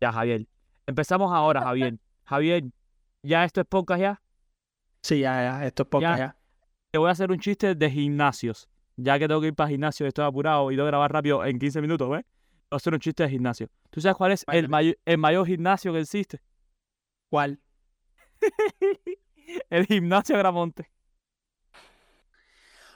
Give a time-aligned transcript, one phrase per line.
[0.00, 0.46] Ya, Javier.
[0.86, 1.98] Empezamos ahora, Javier.
[2.24, 2.64] Javier,
[3.22, 4.22] ¿ya esto es podcast ya?
[5.02, 6.26] Sí, ya, ya, esto es podcast Ya.
[6.26, 6.36] ya.
[6.90, 8.68] Te voy a hacer un chiste de gimnasios.
[8.96, 11.58] Ya que tengo que ir para gimnasio, estoy apurado y tengo que grabar rápido en
[11.58, 12.24] 15 minutos, ¿ves?
[12.24, 13.68] Voy a hacer un chiste de gimnasio.
[13.90, 16.40] ¿Tú sabes cuál es el, el mayor gimnasio que existe?
[17.30, 17.60] ¿Cuál?
[19.68, 20.90] El gimnasio Gramonte.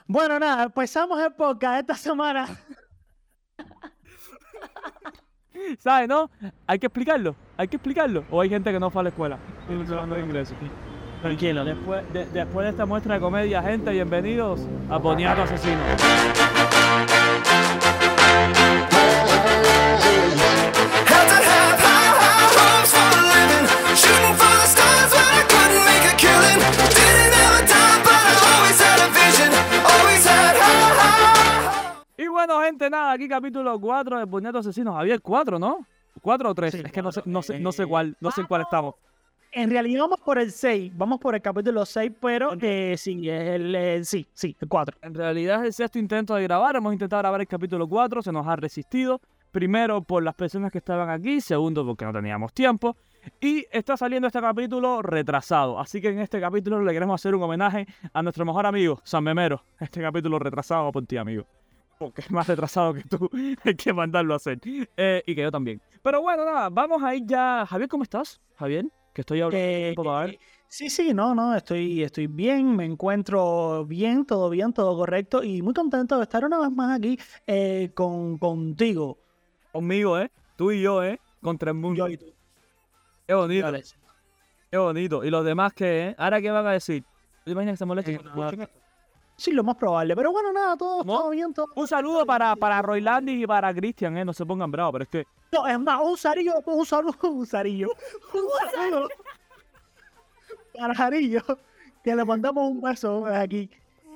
[0.07, 2.47] Bueno, nada, empezamos el podcast esta semana.
[5.79, 6.29] ¿Sabes, no?
[6.67, 7.35] Hay que explicarlo.
[7.57, 8.23] Hay que explicarlo.
[8.31, 9.37] O hay gente que no fue a la escuela.
[9.69, 10.53] Hablando inglés.
[11.21, 15.79] Tranquilo, después de, después de esta muestra de comedia, gente, bienvenidos a Boniato Asesino.
[32.45, 34.93] Bueno, gente, nada, aquí capítulo 4 de Boniato Asesino.
[34.93, 35.79] Javier, 4, ¿no?
[36.21, 36.71] ¿4 o 3?
[36.71, 38.61] Sí, es que no sé, no sé, no sé Eh, cuál, no sé en cuál
[38.61, 38.95] estamos.
[39.51, 43.73] En realidad vamos por el 6, vamos por el capítulo 6, pero eh, sí, el,
[43.73, 44.97] eh, sí, sí, el 4.
[45.01, 46.75] En realidad es el sexto intento de grabar.
[46.75, 49.21] Hemos intentado grabar el capítulo 4, se nos ha resistido.
[49.51, 52.95] Primero por las personas que estaban aquí, segundo porque no teníamos tiempo.
[53.39, 55.79] Y está saliendo este capítulo retrasado.
[55.79, 59.23] Así que en este capítulo le queremos hacer un homenaje a nuestro mejor amigo, San
[59.23, 59.63] Memero.
[59.79, 61.47] Este capítulo retrasado por ti, amigo.
[61.97, 63.29] Porque es más retrasado que tú.
[63.63, 64.59] Hay que mandarlo a hacer.
[64.97, 65.81] Eh, y que yo también.
[66.01, 67.65] Pero bueno, nada, vamos a ir ya.
[67.67, 68.41] Javier, ¿cómo estás?
[68.55, 69.57] Javier, que estoy hablando.
[69.57, 70.31] Eh, un poco, a ver.
[70.31, 75.43] eh, sí, sí, no, no, estoy, estoy bien, me encuentro bien, todo bien, todo correcto
[75.43, 79.17] y muy contento de estar una vez más aquí eh, con, contigo.
[79.71, 80.31] Conmigo, ¿eh?
[80.57, 81.19] Tú y yo, ¿eh?
[81.41, 82.07] Contra el mundo.
[82.07, 82.25] Yo y tú.
[83.27, 83.71] Qué bonito.
[84.69, 85.23] Qué bonito.
[85.23, 86.15] ¿Y los demás qué, eh?
[86.17, 87.03] ¿Ahora qué van a decir?
[87.43, 88.67] ¿Te imaginas que se molesten Eh?
[89.37, 91.17] Sí, lo más probable, pero bueno, nada, todo, ¿No?
[91.19, 91.67] todo bien, todo.
[91.75, 94.23] Un saludo para, para y para Cristian, ¿eh?
[94.23, 95.27] No se pongan bravos, pero es que...
[95.51, 97.89] No, es más, un zarillo, un saludo, un zarillo.
[98.33, 99.09] Un saludo
[100.77, 101.41] para Jarillo,
[102.03, 103.69] que le mandamos un beso aquí.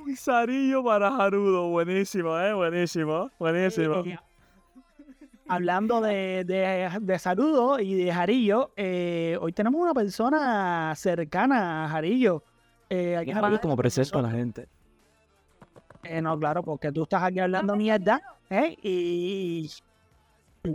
[0.05, 1.67] Un sarillo para Jarudo.
[1.69, 2.53] Buenísimo, ¿eh?
[2.53, 3.29] Buenísimo.
[3.39, 3.95] Buenísimo.
[4.05, 4.17] Eh,
[5.47, 11.89] hablando de, de, de saludos y de Jarillo, eh, hoy tenemos una persona cercana a
[11.89, 12.43] Jarillo.
[12.89, 14.67] Eh, aquí hablando- como presento a la gente.
[16.03, 18.77] Eh, no, claro, porque tú estás aquí hablando mierda, ¿eh?
[18.81, 19.69] Y...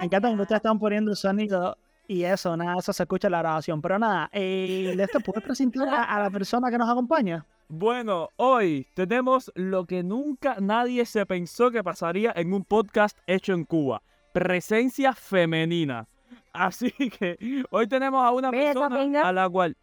[0.00, 3.32] Me encanta que ustedes están poniendo el sonido y eso, nada, eso se escucha en
[3.32, 3.80] la grabación.
[3.80, 7.46] Pero nada, eh, Lester, ¿puedes presentar a, a la persona que nos acompaña?
[7.68, 13.54] Bueno, hoy tenemos lo que nunca nadie se pensó que pasaría en un podcast hecho
[13.54, 14.02] en Cuba.
[14.32, 16.06] Presencia femenina.
[16.52, 19.28] Así que hoy tenemos a una persona venga.
[19.28, 19.76] a la cual...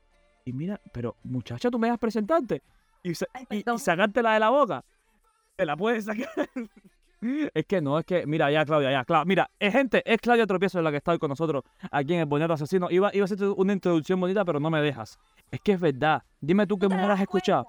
[0.45, 2.61] Y mira, pero muchacha, tú me dejas presentarte
[3.03, 4.83] y, y- y sacártela de la boca.
[5.55, 6.29] Te la puedes sacar.
[7.21, 9.25] es que no, es que, mira, ya, Claudia, ya, Claudia.
[9.25, 12.25] Mira, eh, gente, es Claudia Tropiezo la que está hoy con nosotros aquí en el
[12.25, 12.89] Bonito Asesino.
[12.89, 15.19] Iba, iba a hacerte una introducción bonita, pero no me dejas.
[15.51, 16.23] Es que es verdad.
[16.39, 17.67] Dime tú qué ¿Te mujer has das escuchado.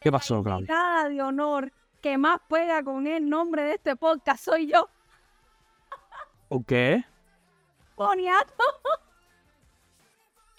[0.00, 0.58] ¿Qué pasó, Claudia?
[0.60, 4.88] Invitada de honor que más pega con el nombre de este podcast soy yo,
[6.48, 7.02] ¿O qué?
[7.96, 8.52] Boniato.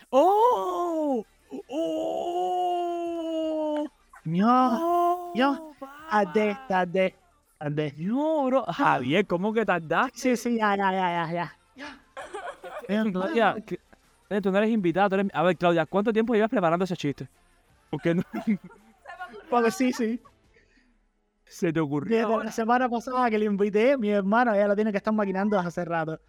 [0.09, 1.23] ¡Oh!
[2.55, 3.87] ¡Oh!
[4.25, 5.75] No, ¡Oh!
[6.09, 7.15] tarde, tarde.
[7.97, 8.63] No, bro.
[8.65, 10.17] Javier, ¿cómo que tardaste?
[10.17, 11.97] Sí, sí, ya, ya, ya, ya, ya.
[12.87, 13.79] Eh, Claudia, que-
[14.29, 15.09] eh, tú no eres invitada.
[15.09, 17.27] tú eres- A ver, Claudia, ¿cuánto tiempo llevas preparando ese chiste?
[17.89, 18.23] Porque no
[19.49, 20.19] Porque sí, sí.
[21.45, 22.15] se te ocurrió.
[22.17, 22.45] Desde ahora?
[22.45, 25.85] la semana pasada que le invité, mi hermano ya lo tiene que estar maquinando hace
[25.85, 26.19] rato.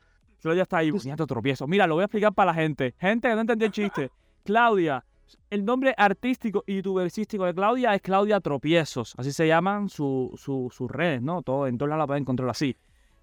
[0.41, 1.67] Claudia está ahí, Boniato tropiezo.
[1.67, 2.95] Mira, lo voy a explicar para la gente.
[2.99, 4.11] Gente que no entendió el chiste.
[4.45, 5.03] Claudia,
[5.51, 9.15] el nombre artístico y youtuberístico de Claudia es Claudia Tropiezos.
[9.17, 11.43] Así se llaman su- su- sus redes, ¿no?
[11.43, 12.77] Todo, en todos lados la pueden encontrar así.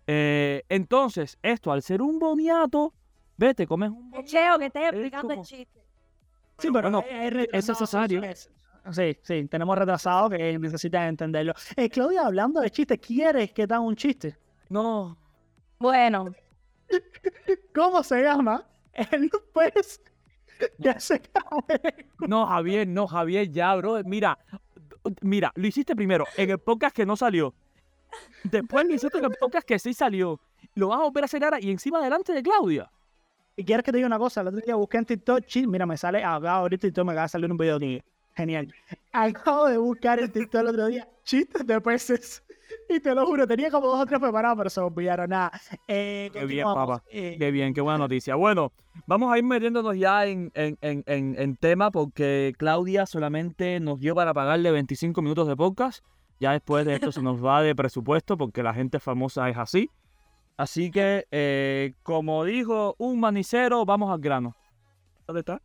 [0.08, 2.94] Eh, entonces, esto, al ser un boniato,
[3.38, 4.28] vete, comes un boniato.
[4.32, 5.80] Cheo, que estés explicando como- el chiste.
[6.58, 8.24] Sí, pero bueno, es, es retrasado, necesario.
[8.24, 8.52] es-
[8.92, 11.54] Sí, sí, tenemos retrasados que necesitan entenderlo.
[11.76, 14.36] Eh, Claudia, hablando de chistes, ¿quieres que te haga un chiste?
[14.70, 15.16] No.
[15.78, 16.34] Bueno,
[17.76, 18.66] ¿Cómo se llama?
[19.12, 20.02] El pez
[20.82, 22.06] que se cae.
[22.28, 24.02] No, Javier, no, Javier, ya, bro.
[24.06, 24.38] Mira,
[25.22, 27.54] mira, lo hiciste primero en el podcast que no salió.
[28.44, 30.40] Después lo hiciste en el podcast que sí salió.
[30.76, 32.92] Lo vas a volver a hacer ahora y encima delante de Claudia.
[33.56, 35.86] Y quieres que te diga una cosa, el otro día busqué en TikTok, chi- mira,
[35.86, 38.04] me sale, acá ahorita TikTok me acaba de salir un video de
[38.42, 38.74] Genial.
[39.14, 42.44] Acabo de buscar en TikTok el otro día chistes de peces.
[42.90, 45.52] Y te lo juro, tenía como dos o tres preparados, pero se me olvidaron nada.
[45.88, 47.04] Eh, Qué bien, papá.
[47.12, 48.34] Eh, Qué bien, qué buena noticia.
[48.36, 48.72] Bueno,
[49.06, 54.00] vamos a ir metiéndonos ya en, en, en, en, en tema porque Claudia solamente nos
[54.00, 56.04] dio para pagarle 25 minutos de podcast.
[56.40, 59.92] Ya después de esto se nos va de presupuesto porque la gente famosa es así.
[60.58, 64.56] Así que, eh, como dijo un manicero, vamos al grano.
[65.28, 65.62] ¿Dónde está?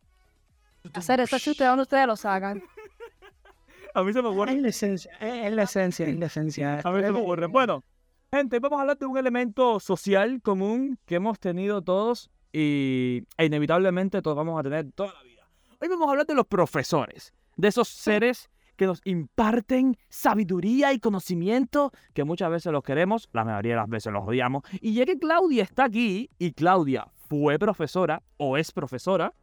[0.93, 2.63] Hacer eso chiste, ¿dónde ustedes lo sacan?
[3.93, 4.53] A mí se me ocurre.
[4.53, 6.81] Es la esencia, es la esencia, es la esencia.
[6.83, 7.47] A mí se me ocurre.
[7.47, 7.83] Bueno,
[8.31, 13.45] gente, vamos a hablar de un elemento social común que hemos tenido todos y e
[13.45, 15.47] inevitablemente todos vamos a tener toda la vida.
[15.81, 20.99] Hoy vamos a hablar de los profesores, de esos seres que nos imparten sabiduría y
[20.99, 24.63] conocimiento, que muchas veces los queremos, la mayoría de las veces los odiamos.
[24.79, 29.33] Y ya que Claudia está aquí, y Claudia fue profesora o es profesora,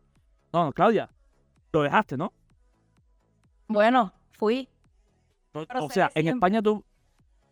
[0.52, 1.10] no, no, Claudia,
[1.78, 2.32] lo dejaste, ¿no?
[3.68, 4.68] Bueno, fui.
[5.54, 6.28] No, o se sea, en.
[6.28, 6.84] España tú,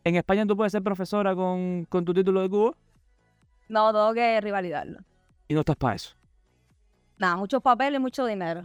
[0.05, 2.77] en España tú puedes ser profesora con, con tu título de cubo
[3.69, 4.99] No, tengo que rivalidarlo.
[5.49, 6.15] y no estás para eso.
[7.19, 8.63] Nada, muchos papeles y mucho dinero.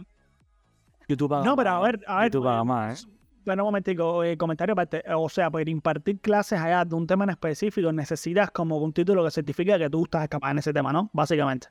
[1.08, 1.92] YouTube paga No, pero a más, ¿eh?
[1.92, 2.24] ver, a ver.
[2.32, 3.08] YouTube paga más, ¿eh?
[3.46, 5.02] Bueno, un momentico, eh, comentario aparte.
[5.14, 9.24] O sea, para impartir clases allá de un tema en específico necesitas como un título
[9.24, 11.08] que certifique que tú estás capaz en ese tema, ¿no?
[11.14, 11.68] Básicamente.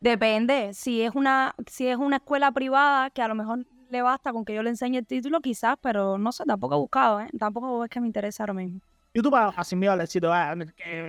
[0.00, 0.72] Depende.
[0.74, 4.44] Si es una, si es una escuela privada, que a lo mejor le basta con
[4.44, 7.28] que yo le enseñe el título, quizás, pero no sé, tampoco he buscado, ¿eh?
[7.38, 8.80] Tampoco es que me interesa ahora mismo.
[9.12, 10.28] YouTube sin miedo al éxito.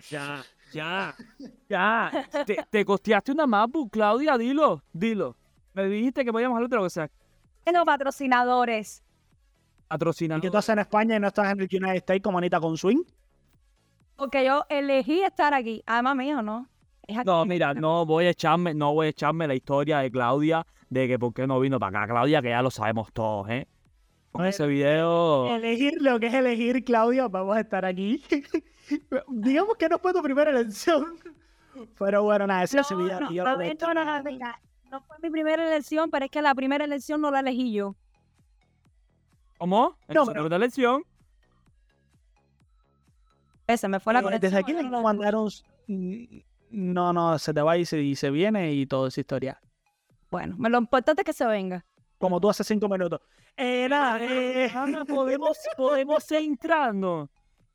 [0.09, 0.43] Ya,
[0.73, 1.15] ya,
[1.69, 2.11] ya.
[2.45, 5.37] Te, te costeaste una MacBook, Claudia, dilo, dilo.
[5.73, 7.09] Me dijiste que podíamos hablar de lo que sea.
[7.63, 9.03] Tengo patrocinadores.
[9.85, 10.41] ¿Y Patrocinador.
[10.41, 12.77] que tú haces en España y no estás en el United States como Anita con
[12.77, 13.03] Swing?
[14.15, 15.83] Porque yo elegí estar aquí.
[15.85, 16.67] Además mío, ¿no?
[17.25, 21.07] No, mira, no voy a echarme, no voy a echarme la historia de Claudia de
[21.07, 22.13] que por qué no vino para acá.
[22.13, 23.67] Claudia, que ya lo sabemos todos, ¿eh?
[24.31, 25.53] Con ese video.
[25.55, 28.23] Elegir lo que es elegir, Claudio, vamos a estar aquí.
[29.29, 31.05] Digamos que no fue tu primera elección.
[31.97, 33.19] Pero bueno, nada, ese No, es el video.
[33.19, 34.59] no, yo no, no, no, no, mira,
[34.89, 37.95] no fue mi primera elección, pero es que la primera elección no la elegí yo.
[39.57, 39.95] ¿Cómo?
[40.07, 41.03] No, No, pero- la elección.
[43.67, 44.51] Ese me fue la Eh, conexión.
[44.51, 45.49] Desde aquí le no, no, mandaron.
[46.71, 49.62] No, no, se te va y se, y se viene y toda esa historia.
[50.29, 51.85] Bueno, me lo importante es que se venga.
[52.18, 53.19] Como tú hace cinco minutos.
[53.57, 57.29] Eh, nada, eh, Ahora podemos, podemos entrando.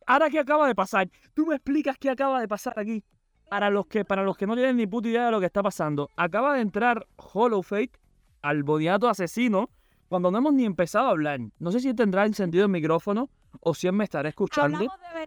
[0.07, 1.09] Ahora, ¿qué acaba de pasar?
[1.35, 3.05] Tú me explicas qué acaba de pasar aquí.
[3.49, 5.63] Para los que, para los que no tienen ni puta idea de lo que está
[5.63, 8.01] pasando, acaba de entrar Hollow Fake
[8.43, 9.71] al boniato asesino
[10.09, 11.41] cuando no hemos ni empezado a hablar.
[11.59, 14.87] No sé si tendrá encendido el micrófono o si él me estará escuchando.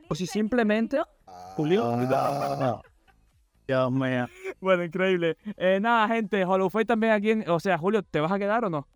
[0.10, 1.01] O si simplemente.
[1.56, 1.98] Julio.
[3.69, 4.27] Dios mío.
[4.60, 5.38] Bueno, increíble.
[5.56, 7.30] Eh, nada, gente, Hollow Fake también aquí.
[7.31, 8.88] en- o sea, Julio, ¿te vas a quedar o no?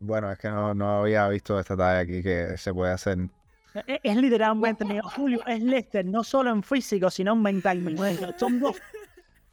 [0.00, 3.18] Bueno, es que no, no había visto esta talla aquí que se puede hacer.
[3.86, 8.34] Es, es literalmente, Julio, es Lester, no solo en físico, sino en mentalmente.
[8.38, 8.76] Son dos.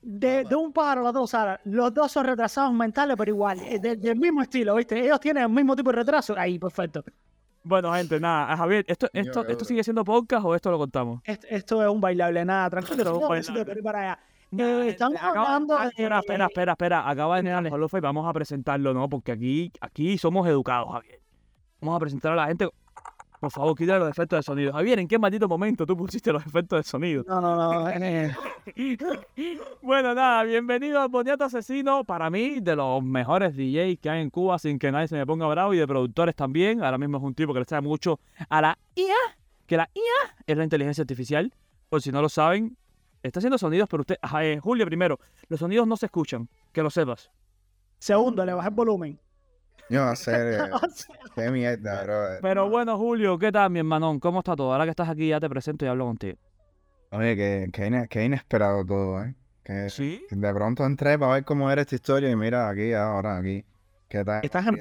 [0.02, 1.62] De, de un pájaro a los dos, Sara.
[1.64, 5.00] Los dos son retrasados mentales, pero igual, eh, de- del mismo estilo, ¿viste?
[5.00, 6.36] Ellos tienen el mismo tipo de retraso.
[6.38, 7.02] Ahí, perfecto.
[7.64, 8.58] Bueno, gente, nada.
[8.58, 11.22] Javier, ¿esto, esto, ¿esto sigue siendo podcast o esto lo contamos?
[11.24, 13.06] Esto, esto es un bailable, nada, tranquilo.
[13.22, 13.30] No,
[13.82, 14.20] para allá.
[14.58, 17.10] Eh, estamos Acaba- hablando de- espera, espera, espera, espera.
[17.10, 19.10] Acaba de entrar el Fame, Vamos a presentarlo, ¿no?
[19.10, 21.20] Porque aquí, aquí somos educados, Javier.
[21.82, 22.68] Vamos a presentar a la gente.
[23.40, 24.72] Por favor, quita los efectos de sonido.
[24.72, 27.26] Javier, ¿en qué maldito momento tú pusiste los efectos de sonido?
[27.28, 27.90] No, no, no.
[27.90, 28.34] eh,
[29.82, 32.04] Bueno, nada, bienvenido al Boniato Asesino.
[32.06, 35.26] Para mí, de los mejores DJs que hay en Cuba, sin que nadie se me
[35.26, 36.82] ponga bravo, y de productores también.
[36.84, 39.14] Ahora mismo es un tipo que le sabe mucho a la IA,
[39.66, 41.54] que la IA es la inteligencia artificial.
[41.90, 42.78] Por si no lo saben,
[43.24, 46.84] está haciendo sonidos, pero usted, ajá, eh, Julio, primero, los sonidos no se escuchan, que
[46.84, 47.32] lo sepas.
[48.00, 49.20] segundo, le bajé el volumen.
[50.16, 50.54] Ser.
[50.54, 52.24] eh, O sea, qué mierda, bro.
[52.42, 54.20] Pero bueno, Julio, ¿qué tal, mi hermanón?
[54.20, 54.72] ¿Cómo está todo?
[54.72, 56.38] Ahora que estás aquí, ya te presento y hablo contigo.
[57.12, 59.36] Oye, que, que, ine- que inesperado todo, ¿eh?
[59.64, 60.22] Que ¿Sí?
[60.32, 63.64] de pronto entré para ver cómo era esta historia y mira aquí, ahora aquí.
[64.10, 64.44] ¿Qué tal?
[64.44, 64.78] Estás en.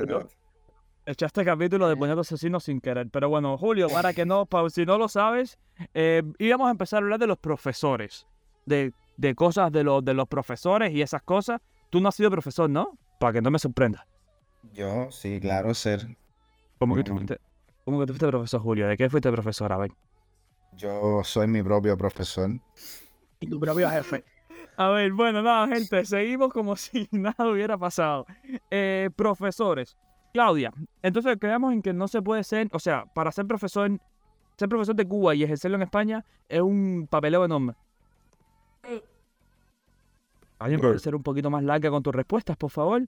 [1.05, 3.09] Echaste capítulo de Boniato Asesino sin querer.
[3.11, 5.59] Pero bueno, Julio, para que no, pa- si no lo sabes,
[5.95, 8.26] eh, íbamos a empezar a hablar de los profesores.
[8.66, 11.61] De, de cosas de los, de los profesores y esas cosas.
[11.90, 12.99] Tú no has sido profesor, ¿no?
[13.19, 14.07] Para que no me sorprenda.
[14.73, 16.16] Yo, sí, claro, ser.
[16.78, 17.38] ¿Cómo que, tú fuiste,
[17.85, 18.88] ¿Cómo que tú fuiste profesor, Julio?
[18.88, 19.73] ¿De qué fuiste profesor?
[19.73, 19.92] A ver.
[20.76, 22.50] Yo soy mi propio profesor.
[23.40, 24.25] Y tu propio jefe.
[24.76, 28.26] A ver, bueno, nada, gente, seguimos como si nada hubiera pasado.
[28.71, 29.97] Eh, profesores.
[30.33, 33.90] Claudia, entonces quedamos en que no se puede ser, o sea, para ser profesor,
[34.57, 37.75] ser profesor de Cuba y ejercerlo en España es un papeleo enorme.
[40.62, 43.02] Alguien puede ser un poquito más larga con tus respuestas, por favor.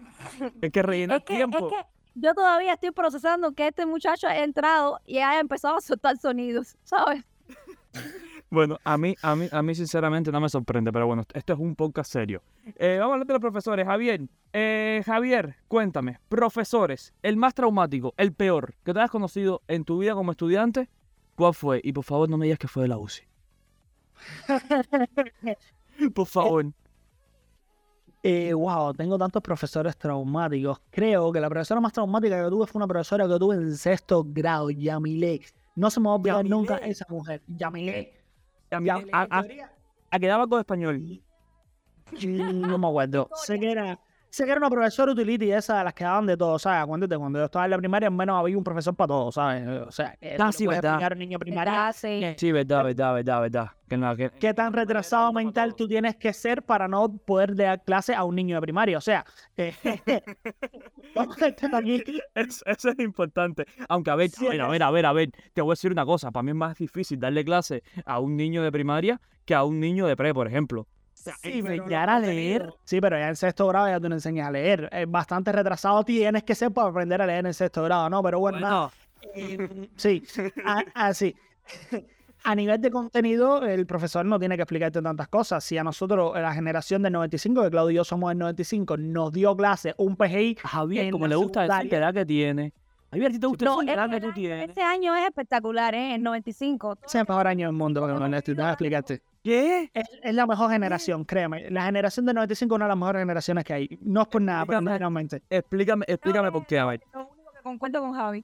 [0.62, 1.68] Hay que rellenar Es que, es tiempo.
[1.68, 1.76] que
[2.14, 6.76] yo todavía estoy procesando que este muchacho haya entrado y haya empezado a soltar sonidos,
[6.84, 7.24] ¿sabes?
[8.50, 11.58] Bueno, a mí, a mí, a mí sinceramente no me sorprende, pero bueno, esto es
[11.58, 12.40] un podcast serio.
[12.76, 13.84] Eh, vamos a hablar de los profesores.
[13.84, 14.20] Javier,
[14.52, 19.98] eh, Javier, cuéntame, profesores, el más traumático, el peor que te hayas conocido en tu
[19.98, 20.88] vida como estudiante,
[21.34, 21.80] ¿cuál fue?
[21.82, 23.24] Y por favor no me digas que fue de la UCI.
[26.14, 26.66] Por favor.
[28.26, 30.80] Eh, wow, tengo tantos profesores traumáticos.
[30.90, 34.24] Creo que la profesora más traumática que tuve fue una profesora que tuve en sexto
[34.26, 35.42] grado, Yamile.
[35.76, 36.50] No se me va a olvidar Yamile.
[36.56, 37.42] nunca esa mujer.
[37.46, 38.14] Yamile.
[38.70, 39.44] A, Yamile, a, a-
[40.10, 41.20] a que daba con español.
[42.22, 43.28] No me acuerdo.
[43.44, 43.98] Sé que era,
[44.34, 46.82] sé que era una profesora utility esa de las que daban de todo, ¿sabes?
[46.82, 49.66] Acuérdate, cuando yo estaba en la primaria, al menos había un profesor para todo, ¿sabes?
[49.86, 51.02] O sea, que Ah, sí, verdad.
[51.02, 52.20] a un niño primaria Ah, sí.
[52.52, 53.70] verdad, verdad, verdad, verdad.
[53.88, 57.82] Que no, que- qué tan retrasado mental tú tienes que ser para no poder dar
[57.84, 58.98] clase a un niño de primaria.
[58.98, 59.24] O sea,
[59.56, 59.72] eh,
[61.14, 62.02] vamos a estar aquí.
[62.34, 63.66] Es- eso es importante.
[63.88, 65.74] Aunque, a ver, Sí, a ver, a ver, a ver, a ver, te voy a
[65.74, 66.30] decir una cosa.
[66.32, 69.78] Para mí es más difícil darle clase a un niño de primaria que a un
[69.80, 70.86] niño de pre, por ejemplo.
[71.42, 72.72] Sí, pero enseñar a leer.
[72.84, 74.88] Sí, pero ya en sexto grado ya tú no enseñas a leer.
[74.92, 78.22] Es bastante retrasado tienes que ser para aprender a leer en sexto grado, ¿no?
[78.22, 78.90] Pero bueno, nada.
[79.34, 80.22] Eh, sí,
[80.64, 81.34] ah, ah, sí.
[82.46, 85.64] A nivel de contenido, el profesor no tiene que explicarte tantas cosas.
[85.64, 89.32] Si a nosotros, la generación del 95, que Claudio y yo somos del 95, nos
[89.32, 92.74] dio clase un PGI, A Javier, como le gusta decir la edad que tiene.
[93.10, 94.68] Javier, ¿a ti te gusta No, la edad este que tú año- tienes?
[94.68, 96.16] este año es espectacular, ¿eh?
[96.16, 96.96] El 95.
[96.98, 99.22] ese es el mejor año del mundo, para que me lo necesitas explicarte.
[99.44, 99.90] ¿Qué?
[99.92, 101.70] Es, es la mejor generación, créeme.
[101.70, 103.98] La generación del 95 es una de las mejores generaciones que hay.
[104.00, 105.42] No es por nada, pero realmente.
[105.50, 107.02] Explícame, explícame por qué, a ver.
[107.12, 108.42] Lo único que concuerdo con Javi.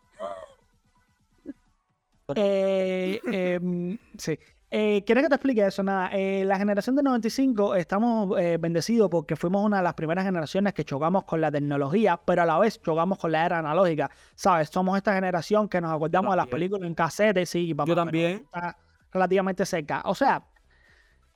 [2.36, 4.38] Eh, em, sí.
[4.70, 5.82] Eh, ¿Quieres que te explique eso?
[5.82, 10.24] Nada, eh, la generación del 95 estamos eh, bendecidos porque fuimos una de las primeras
[10.24, 14.10] generaciones que chocamos con la tecnología, pero a la vez chocamos con la era analógica.
[14.34, 14.68] ¿Sabes?
[14.68, 18.42] Somos esta generación que nos acordamos de las películas en cassette, sí, Yo también.
[18.44, 18.76] Está
[19.12, 20.02] relativamente cerca.
[20.04, 20.44] O sea,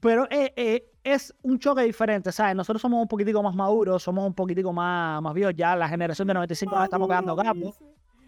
[0.05, 2.55] pero eh, eh, es un choque diferente, ¿sabes?
[2.55, 5.75] Nosotros somos un poquitico más maduros, somos un poquitico más, más viejos ya.
[5.75, 7.79] La generación del 95 nos estamos quedando capos.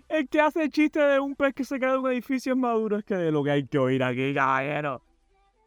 [0.09, 2.59] El que hace el chiste de un pez que se cae de un edificio es
[2.59, 5.03] maduro es que de lo que hay que oír aquí, caballero.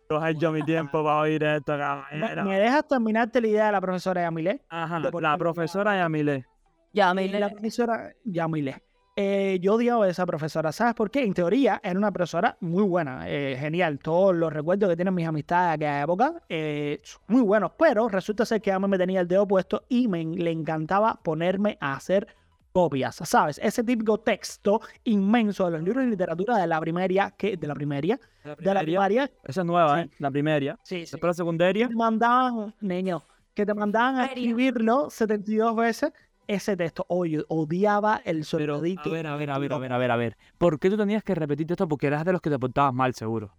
[0.09, 2.45] No he hecho mi tiempo para oír esto, ¿Me, caballero.
[2.45, 4.63] me dejas terminarte la idea de la profesora Yamile?
[4.67, 6.47] Ajá, de la profesora Yamile.
[6.91, 8.81] Ya, Y la profesora Yamile.
[9.21, 11.23] Eh, yo odiaba a esa profesora, ¿sabes por qué?
[11.25, 13.99] En teoría era una profesora muy buena, eh, genial.
[13.99, 18.07] Todos los recuerdos que tienen mis amistades de aquella época, eh, son muy buenos, pero
[18.07, 21.77] resulta ser que a mí me tenía el dedo puesto y me le encantaba ponerme
[21.81, 22.27] a hacer
[22.71, 23.59] copias, ¿sabes?
[23.61, 27.73] Ese típico texto inmenso de los libros de literatura de la primaria, que, de la
[27.75, 28.17] primaria,
[28.57, 30.07] de la primaria, Esa es nueva, Sí.
[30.07, 30.15] ¿eh?
[30.19, 30.79] La primaria.
[30.83, 31.89] sí, sí, Después la secundaria.
[31.89, 33.21] te mandaban, niño,
[33.53, 36.13] que te mandaban a escribirlo 72 veces
[36.50, 37.06] ese texto.
[37.10, 39.10] Oye, odiaba el Pero, a soldadito.
[39.12, 40.38] ver, a ver, a ver, a ver, a ver, a ver.
[40.58, 41.88] ¿Por qué tú tenías que repetir esto?
[41.88, 43.51] Porque eras de los que te portabas mal, seguro.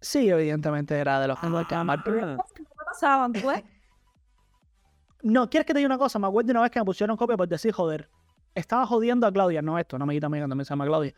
[0.00, 2.44] Sí, evidentemente era de los que estaban mal, pero- Ah.
[2.54, 3.62] ¿Qué pasaban, pues?
[5.22, 6.18] No, ¿quieres que te diga una cosa?
[6.18, 8.08] Me acuerdo una vez que me pusieron copia por decir joder.
[8.54, 11.14] Estaba jodiendo a Claudia, no esto, no me quita amiga, también se llama Claudia.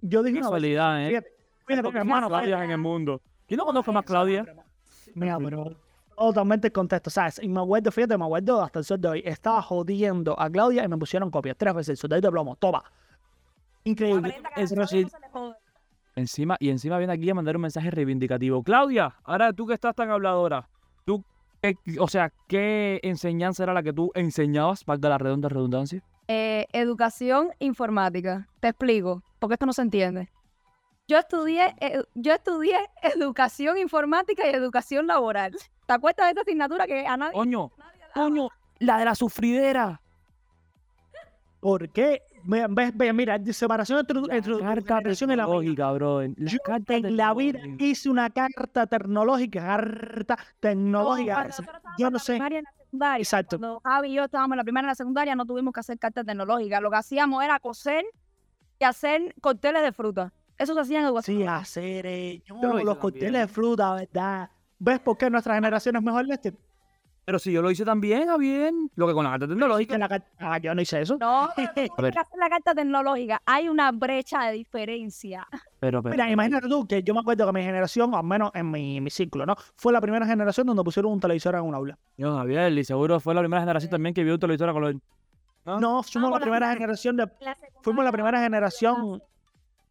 [0.00, 1.08] Yo dije una vez, ¿eh?
[1.08, 1.28] fíjate,
[1.66, 3.20] fíjate, hermano, Claudias en el mundo.
[3.48, 4.44] Yo no conozco más Claudia.
[5.14, 5.76] Mira, pero
[6.18, 7.40] totalmente el contexto, ¿sabes?
[7.42, 9.22] Y me acuerdo, fíjate, me acuerdo hasta el sol de hoy.
[9.24, 11.90] Estaba jodiendo a Claudia y me pusieron copia tres veces.
[11.90, 12.82] El soldadito de plomo, toma.
[13.84, 14.34] Increíble.
[14.56, 14.72] Es.
[16.16, 18.62] Encima, y encima viene aquí a mandar un mensaje reivindicativo.
[18.64, 20.68] Claudia, ahora tú que estás tan habladora,
[21.04, 21.24] tú,
[21.62, 26.02] qué- o sea, ¿qué enseñanza era la que tú enseñabas, valga la redonda redundancia?
[26.26, 28.48] Eh, educación informática.
[28.60, 30.28] Te explico, porque esto no se entiende.
[31.08, 35.56] Yo estudié, eh, yo estudié educación informática y educación laboral.
[35.86, 38.48] ¿Te acuerdas de esta asignatura que a nadie, Coño, nadie coño,
[38.78, 40.02] la de la sufridera.
[41.60, 42.22] ¿Por qué?
[42.44, 44.20] Ve- ve- mira, separación entre,
[44.60, 45.14] Carta la mía.
[45.16, 46.20] tecnológica, bro.
[46.22, 47.84] La Yo carta en la vida tecnológica.
[47.84, 51.42] hice una carta tecnológica, carta No, tecnológica.
[51.46, 52.36] estábamos yo en no sé.
[52.36, 52.64] en
[53.18, 53.58] Exacto.
[53.58, 55.80] Cuando Javi y yo estábamos en la primaria y en la secundaria, no tuvimos que
[55.80, 56.80] hacer cartas tecnológicas.
[56.82, 58.04] Lo que hacíamos era coser
[58.78, 60.32] y hacer cócteles de fruta.
[60.58, 61.36] Eso se hacía en educación.
[61.36, 61.62] Sí, laboral.
[61.62, 64.50] hacer eh, yo, Yo lo los cócteles de fruta, ¿verdad?
[64.78, 66.54] ¿Ves por qué nuestra generación es mejor, Lester?
[67.28, 68.72] Pero si yo lo hice también, Javier.
[68.94, 69.98] Lo que con la carta tecnológica.
[69.98, 71.18] La Ah, yo no hice eso.
[71.20, 72.14] No, pero tú A ver.
[72.14, 73.42] la carta tecnológica.
[73.44, 75.46] Hay una brecha de diferencia.
[75.78, 76.14] Pero, pero.
[76.14, 79.10] Mira, imagínate tú que yo me acuerdo que mi generación, al menos en mi, mi
[79.10, 79.56] ciclo, ¿no?
[79.76, 81.98] Fue la primera generación donde pusieron un televisor en un aula.
[82.16, 84.96] Yo, Javier, y seguro fue la primera generación también que vio un televisor a color.
[85.66, 85.80] ¿No?
[85.80, 87.30] No, fuimos la la primera generación de.
[87.40, 89.22] La Fuimos la primera generación.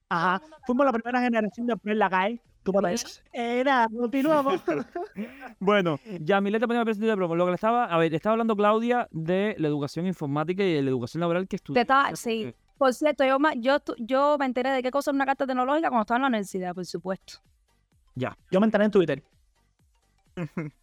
[0.10, 0.42] Ajá.
[0.66, 2.42] Fuimos la primera generación de poner la calle.
[2.64, 3.08] ¿Tú para eso?
[3.32, 4.62] Eh, nada, continuamos.
[5.60, 7.36] Bueno, Yamile te ponía el presente de promo.
[7.36, 10.82] Lo que le estaba, a ver, estaba hablando Claudia de la educación informática y de
[10.84, 12.54] la educación laboral que estaba- sí.
[12.78, 16.02] Por cierto, yo, yo, yo me enteré de qué cosa era una carta tecnológica cuando
[16.02, 17.40] estaba en la universidad, por supuesto.
[18.16, 19.24] Yo me enteré en Twitter.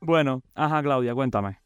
[0.00, 1.58] Bueno, ajá, Claudia, cuéntame.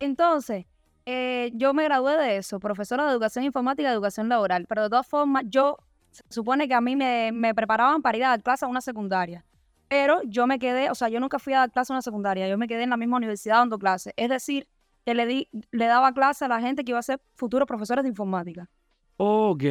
[0.00, 0.64] Entonces,
[1.06, 4.66] eh, yo me gradué de eso, profesora de educación informática y educación laboral.
[4.66, 5.78] Pero de todas formas, yo
[6.10, 8.80] Se supone que a mí me, me preparaban para ir a dar clase a una
[8.80, 9.44] secundaria.
[9.88, 12.48] Pero yo me quedé, o sea, yo nunca fui a dar clase a una secundaria,
[12.48, 14.12] yo me quedé en la misma universidad dando clases.
[14.16, 14.68] Es decir,
[15.04, 18.04] que le, di, le daba clase a la gente que iba a ser futuros profesores
[18.04, 18.70] de informática.
[19.16, 19.64] Ok.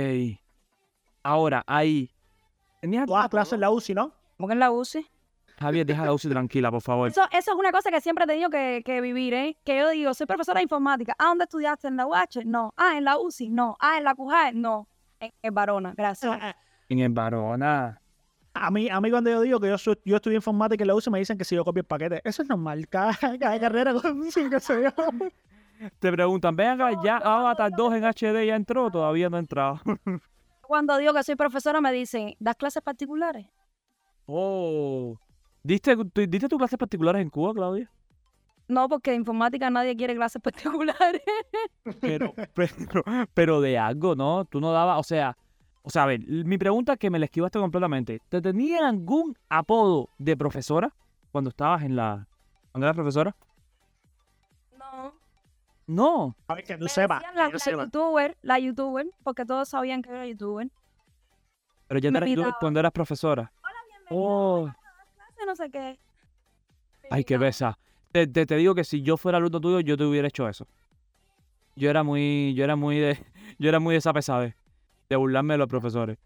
[1.23, 2.11] Ahora, ahí.
[2.81, 4.13] ¿Tenías Tú das clases en la UCI, ¿no?
[4.37, 5.05] Como que en la UCI.
[5.59, 7.07] Javier, deja la UCI tranquila, por favor.
[7.09, 9.57] Eso, eso es una cosa que siempre he tenido que, que vivir, ¿eh?
[9.63, 11.15] Que yo digo, soy profesora de informática.
[11.19, 11.87] ¿Ah, dónde estudiaste?
[11.87, 12.43] ¿En la UH?
[12.45, 12.73] No.
[12.75, 13.49] Ah, en la UCI.
[13.49, 13.75] No.
[13.79, 14.53] Ah, en la CUJAE.
[14.53, 14.87] No.
[15.19, 15.93] En, en Barona.
[15.95, 16.39] Gracias.
[16.89, 17.99] En el Barona.
[18.55, 20.95] A mí, a mí cuando yo digo que yo, soy- yo estudié informática en la
[20.95, 22.21] UCI me dicen que si yo copio el paquete.
[22.23, 22.87] Eso es normal.
[22.89, 24.91] Cada, cada carrera con qué sé yo.
[25.99, 29.79] Te preguntan, ven acá, ya Avatar 2 en HD ya entró, todavía no ha entrado.
[30.61, 33.47] Cuando digo que soy profesora me dicen, ¿das clases particulares?
[34.25, 35.17] Oh.
[35.63, 37.89] ¿Diste, tu- ¿Diste tus clases particulares en Cuba, Claudia?
[38.67, 41.21] No, porque de informática nadie quiere clases particulares.
[42.01, 43.03] Pero, pero,
[43.33, 44.45] pero de algo, ¿no?
[44.45, 45.37] Tú no dabas, o sea,
[45.81, 48.21] o sea, a ver, mi pregunta que me la esquivaste completamente.
[48.29, 50.93] ¿Te tenían algún apodo de profesora
[51.31, 52.27] cuando estabas en la...
[52.71, 53.35] cuando eras profesora?
[54.77, 55.13] No.
[55.87, 56.35] No.
[56.47, 57.21] A ver, que tú sepas.
[57.35, 60.69] la, youtuber, la youtuber, porque todos sabían que era youtuber.
[61.87, 63.51] Pero ya te eras tú cuando eras profesora.
[64.09, 64.69] Oh,
[65.45, 65.99] No sé qué.
[67.09, 67.77] ay, qué besa.
[68.11, 70.67] Te, te, te digo que si yo fuera alumno tuyo, yo te hubiera hecho eso.
[71.75, 73.17] Yo era muy, yo era muy de,
[73.59, 74.55] yo era muy de esa pesadez,
[75.09, 76.17] de burlarme de los profesores.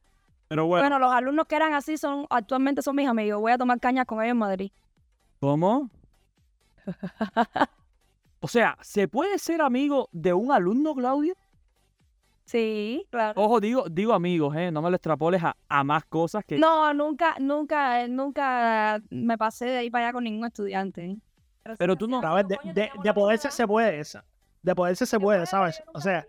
[0.47, 3.41] Pero bueno, Bueno, los alumnos que eran así son actualmente son mis amigos.
[3.41, 4.71] Voy a tomar cañas con ellos en Madrid.
[5.39, 5.89] ¿cómo?
[8.39, 11.33] O sea, ¿se puede ser amigo de un alumno, Claudia?
[12.47, 13.41] Sí, claro.
[13.41, 14.71] Ojo, digo, digo amigos, ¿eh?
[14.71, 16.57] No me lo extrapoles a, a más cosas que...
[16.57, 21.05] No, nunca, nunca, eh, nunca me pasé de ahí para allá con ningún estudiante.
[21.05, 21.17] ¿eh?
[21.77, 24.23] Pero me tú no- ver, de, "Coño, de, poderse se puede esa.
[24.61, 25.77] De poderse se puede, puede, ¿sabes?
[25.79, 26.25] pero O sea,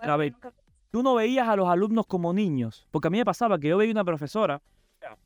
[0.00, 3.10] Pero a ver, pero nunca- Tú no veías a los alumnos como niños, porque a
[3.12, 4.60] mí me pasaba que yo veía una profesora,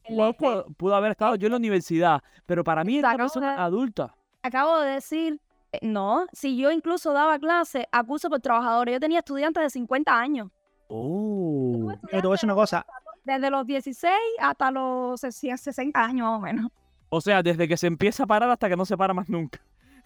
[0.07, 3.25] pudo, pudo- pudo haber estado yo en la universidad, pero para mí era una Acabo
[3.28, 4.14] persona de- adulta.
[4.43, 5.41] Acabo de decir,
[5.83, 10.19] no, si yo incluso daba clase a curso por trabajadores, yo tenía estudiantes de 50
[10.19, 10.50] años.
[10.89, 11.93] Oh.
[12.02, 12.87] Yo te voy a decir una cosa.
[13.25, 16.71] Desde los 16 hasta los 60 años más o menos.
[17.11, 19.61] O sea, desde que se empieza a parar hasta que no se para más nunca.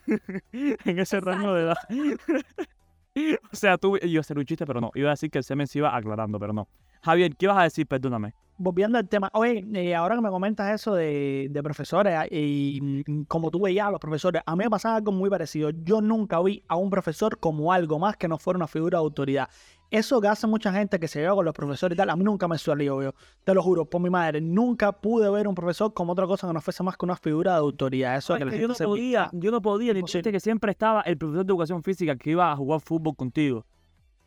[0.53, 1.77] en ese rango de edad.
[3.53, 4.91] o sea, tú, iba a hacer un chiste, pero no.
[4.95, 6.69] Iba a decir que el semen se iba aclarando, pero no.
[7.03, 7.87] Javier, ¿qué vas a decir?
[7.87, 8.35] Perdóname.
[8.63, 12.79] Volviendo al tema, oye, eh, ahora que me comentas eso de, de profesores ah, y
[12.81, 15.71] mm, como tú veías a los profesores, a mí me pasaba algo muy parecido.
[15.71, 19.03] Yo nunca vi a un profesor como algo más que no fuera una figura de
[19.05, 19.49] autoridad.
[19.91, 22.23] Eso que hace mucha gente que se lleva con los profesores y tal, a mí
[22.23, 23.15] nunca me salió, yo.
[23.43, 26.55] Te lo juro, por mi madre, nunca pude ver un profesor como otra cosa que
[26.55, 28.17] no fuese más que una figura de autoridad.
[28.17, 30.21] Eso No, que que yo no se podía, yo no podía, ni Imposible.
[30.21, 33.67] viste que siempre estaba el profesor de educación física que iba a jugar fútbol contigo.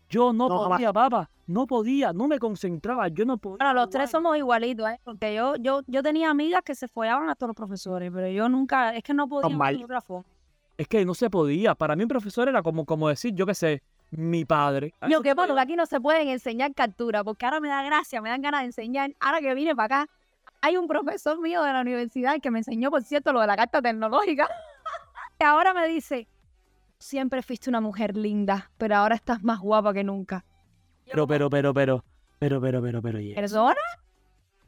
[0.09, 0.77] Yo no, No, jamás.
[0.77, 3.57] podía, papá, no podía, no me concentraba, yo no podía.
[3.57, 4.99] Bueno, los tres somos igualitos, ¿eh?
[5.03, 8.49] Porque yo, yo, yo tenía amigas que se follaban a todos los profesores, pero yo
[8.49, 10.25] nunca, es que no podía de otra forma.
[10.77, 11.73] Es que no se podía.
[11.75, 14.93] Para mí un profesor era como, como decir, yo qué sé, mi padre.
[15.01, 17.81] Yo eso qué bueno, que aquí no se pueden enseñar captura, porque ahora me da
[17.83, 19.11] gracia, me dan ganas de enseñar.
[19.19, 20.11] Ahora que vine para acá,
[20.61, 23.55] hay un profesor mío de la universidad que me enseñó, por cierto, lo de la
[23.55, 24.49] carta tecnológica.
[25.39, 26.27] y ahora me dice,
[27.05, 30.43] siempre fuiste una mujer linda, pero ahora estás más guapa que nunca.
[31.05, 32.03] Pero, pero, pero, pero,
[32.39, 33.35] pero, pero, pero, pero, ¿y eso?
[33.35, 33.81] ¿Persona?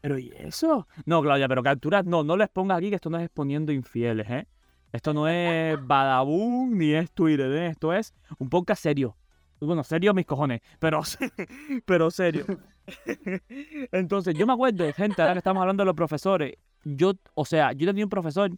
[0.02, 0.88] ¿Pero y eso?
[1.06, 4.30] No, Claudia, pero capturas, no, no les pongas aquí que esto no es exponiendo infieles,
[4.30, 4.47] ¿eh?
[4.91, 7.67] Esto no es Badabun ni es Twitter, ¿eh?
[7.67, 9.17] Esto es un podcast serio.
[9.60, 11.02] Bueno, serio mis cojones, pero,
[11.86, 12.45] pero serio.
[13.91, 17.71] Entonces, yo me acuerdo, gente, ahora que estamos hablando de los profesores, yo, o sea,
[17.71, 18.52] yo tenía un profesor,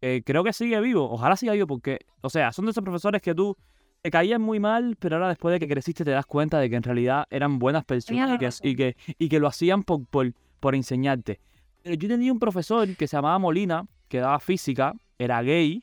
[0.00, 3.22] eh, creo que sigue vivo, ojalá siga vivo, porque, o sea, son de esos profesores
[3.22, 3.56] que tú
[4.02, 6.76] te caían muy mal, pero ahora después de que creciste te das cuenta de que
[6.76, 10.32] en realidad eran buenas personas y que, y que, y que lo hacían por, por,
[10.60, 11.40] por enseñarte.
[11.82, 15.82] Pero yo tenía un profesor que se llamaba Molina, que daba física, era gay,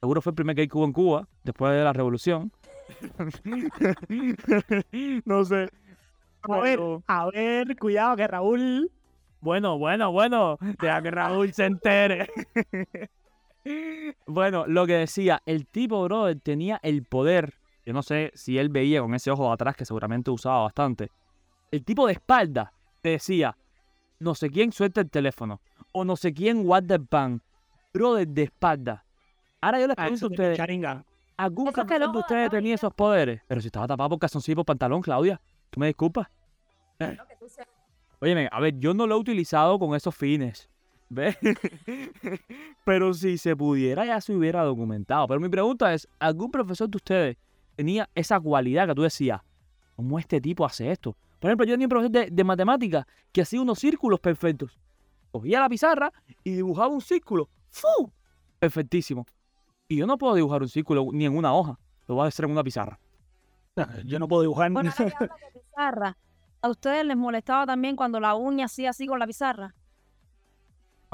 [0.00, 2.52] seguro fue el primer gay que hubo en Cuba, después de la revolución.
[5.24, 5.68] no sé.
[6.42, 8.90] A ver, a ver, cuidado que Raúl.
[9.40, 10.58] bueno, bueno, bueno.
[10.80, 12.28] Deja que Raúl se entere.
[14.26, 17.54] bueno, lo que decía, el tipo, brother, tenía el poder.
[17.86, 21.10] Yo no sé si él veía con ese ojo de atrás, que seguramente usaba bastante.
[21.70, 23.56] El tipo de espalda te decía,
[24.18, 25.60] no sé quién suelta el teléfono.
[25.92, 27.42] O no sé quién guarda el pan.
[27.92, 29.04] Brother, de espalda.
[29.60, 30.58] Ahora yo les Ah, pregunto a ustedes.
[31.36, 33.42] ¿algún profesor de ustedes tenía esos poderes?
[33.46, 35.40] Pero si estaba tapado por calzoncillo y por pantalón, Claudia.
[35.70, 36.28] ¿Tú me disculpas?
[38.20, 40.68] Óyeme, a ver, yo no lo he utilizado con esos fines.
[41.08, 41.36] ¿Ves?
[42.84, 45.28] Pero si se pudiera, ya se hubiera documentado.
[45.28, 47.36] Pero mi pregunta es, ¿algún profesor de ustedes
[47.76, 49.40] tenía esa cualidad que tú decías?
[49.96, 51.16] ¿Cómo este tipo hace esto?
[51.38, 54.78] Por ejemplo, yo tenía un profesor de, de matemáticas que hacía unos círculos perfectos.
[55.30, 56.12] Cogía la pizarra
[56.42, 57.48] y dibujaba un círculo.
[57.70, 58.10] ¡Fu!
[58.58, 59.26] Perfectísimo.
[59.88, 61.78] Y yo no puedo dibujar un círculo ni en una hoja.
[62.06, 62.98] Lo voy a hacer en una pizarra.
[64.04, 64.70] Yo no puedo dibujar.
[64.70, 66.16] Bueno, hablas de pizarra,
[66.62, 69.74] ¿a ustedes les molestaba también cuando la uña hacía así con la pizarra?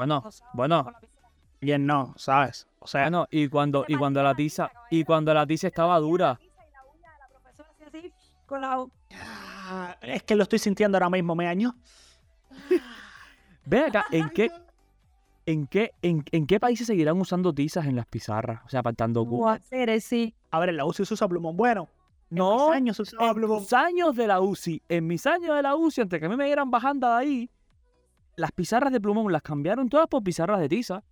[0.01, 0.91] Bueno, bueno.
[1.59, 2.67] Bien, no, ¿sabes?
[2.79, 3.27] O sea, bueno.
[3.29, 6.39] Y cuando, y cuando la tiza, y cuando la tiza estaba dura.
[9.13, 11.75] Ah, es que lo estoy sintiendo ahora mismo, me año.
[13.65, 14.49] Ve acá, ¿en qué,
[15.45, 18.61] en qué, en, en qué países seguirán usando tizas en las pizarras?
[18.65, 19.23] O sea, apartando
[20.01, 20.33] sí.
[20.49, 21.55] A ver, en la UCI se usa plumón.
[21.55, 21.89] Bueno,
[22.31, 23.59] en No, mis años se usaba en plumón.
[23.59, 26.35] mis años de la UCI, en mis años de la UCI, antes que a mí
[26.35, 27.49] me dieran bajanda de ahí,
[28.41, 31.03] las pizarras de plumón las cambiaron todas por pizarras de tiza.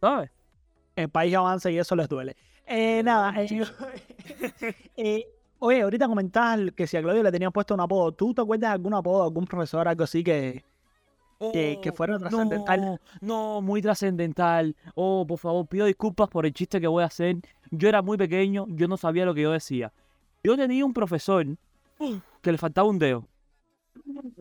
[0.00, 0.30] ¿Sabes?
[0.94, 2.36] El país avanza y eso les duele.
[2.66, 3.66] Eh, nada, eh,
[4.96, 5.26] eh,
[5.58, 8.12] oye, ahorita comentabas que si a Claudio le tenían puesto un apodo.
[8.12, 10.64] ¿Tú te acuerdas de algún apodo, algún profesor, algo así que,
[11.52, 12.80] que, que fuera trascendental?
[12.80, 14.76] No, no, muy trascendental.
[14.94, 17.38] Oh, por favor, pido disculpas por el chiste que voy a hacer.
[17.72, 19.92] Yo era muy pequeño, yo no sabía lo que yo decía.
[20.44, 21.44] Yo tenía un profesor
[22.40, 23.26] que le faltaba un dedo.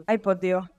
[0.06, 0.70] Ay, por Dios.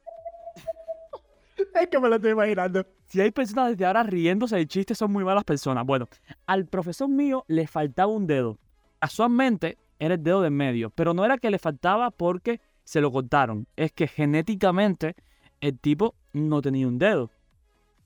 [1.74, 2.86] Es que me lo estoy imaginando.
[3.06, 5.84] Si hay personas desde ahora riéndose del chiste, son muy malas personas.
[5.84, 6.08] Bueno,
[6.46, 8.58] al profesor mío le faltaba un dedo.
[9.00, 13.00] Casualmente era el dedo de en medio, pero no era que le faltaba porque se
[13.00, 13.66] lo cortaron.
[13.76, 15.14] Es que genéticamente
[15.60, 17.30] el tipo no tenía un dedo.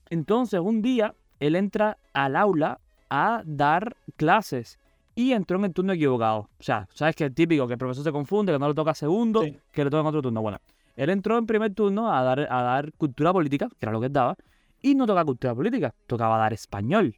[0.09, 2.79] Entonces, un día él entra al aula
[3.09, 4.79] a dar clases
[5.15, 6.49] y entró en el turno equivocado.
[6.59, 8.93] O sea, sabes que es típico que el profesor se confunde, que no le toca
[8.93, 9.57] segundo, Sí.
[9.71, 10.41] que le toca en otro turno.
[10.41, 10.59] Bueno,
[10.99, 14.35] él entró en primer turno a dar, cultura política, que era lo que daba,
[14.81, 17.15] y no tocaba cultura política, tocaba dar español,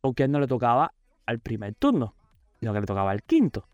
[0.00, 0.92] porque él no le tocaba
[1.26, 2.16] al primer turno,
[2.58, 3.64] sino que le tocaba al quinto.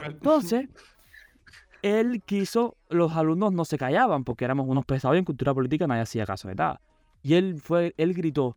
[0.00, 0.68] Entonces,
[1.80, 5.86] él quiso, los alumnos no se callaban porque éramos unos pesados y en cultura política
[5.86, 6.78] nadie hacía caso de nada.
[7.22, 8.54] Y él fue, él gritó,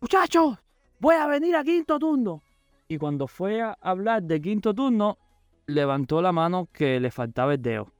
[0.00, 0.58] muchachos,
[1.00, 2.40] voy a venir a quinto turno.
[2.86, 5.18] Y cuando fue a hablar de quinto turno,
[5.66, 7.95] levantó la mano que le faltaba el dedo.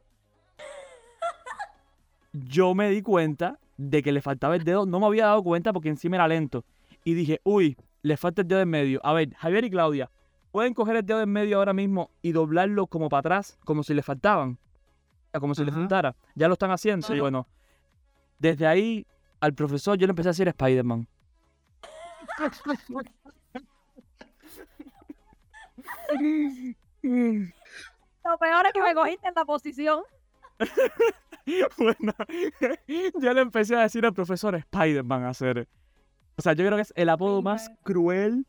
[2.45, 5.73] Yo me di cuenta de que le faltaba el dedo, no me había dado cuenta
[5.73, 6.65] porque encima era lento.
[7.05, 9.01] Y dije, uy, le falta el dedo en medio.
[9.05, 10.11] A ver, Javier y Claudia,
[10.51, 13.95] ¿pueden coger el dedo en medio ahora mismo y doblarlo como para atrás, como si
[13.95, 14.59] le faltaban?
[15.39, 15.81] Como si le Ajá.
[15.81, 16.17] faltara.
[16.35, 17.07] ¿Ya lo están haciendo?
[17.07, 17.19] Sí.
[17.19, 17.47] Bueno,
[18.39, 19.07] desde ahí
[19.41, 21.07] al profesor yo le empecé a decir Spider-Man.
[28.25, 30.03] Lo peor es que me cogiste en la posición.
[31.79, 32.13] bueno,
[33.21, 35.69] yo le empecé a decir al profesor Spider-Man a hacer.
[36.37, 38.47] O sea, yo creo que es el apodo más cruel.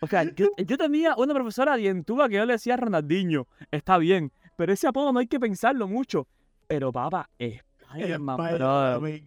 [0.00, 3.46] O sea, yo, yo tenía una profesora dientuda que yo le decía Ronaldinho.
[3.70, 6.26] Está bien, pero ese apodo no hay que pensarlo mucho.
[6.66, 9.22] Pero papá, Spider-Man, brother.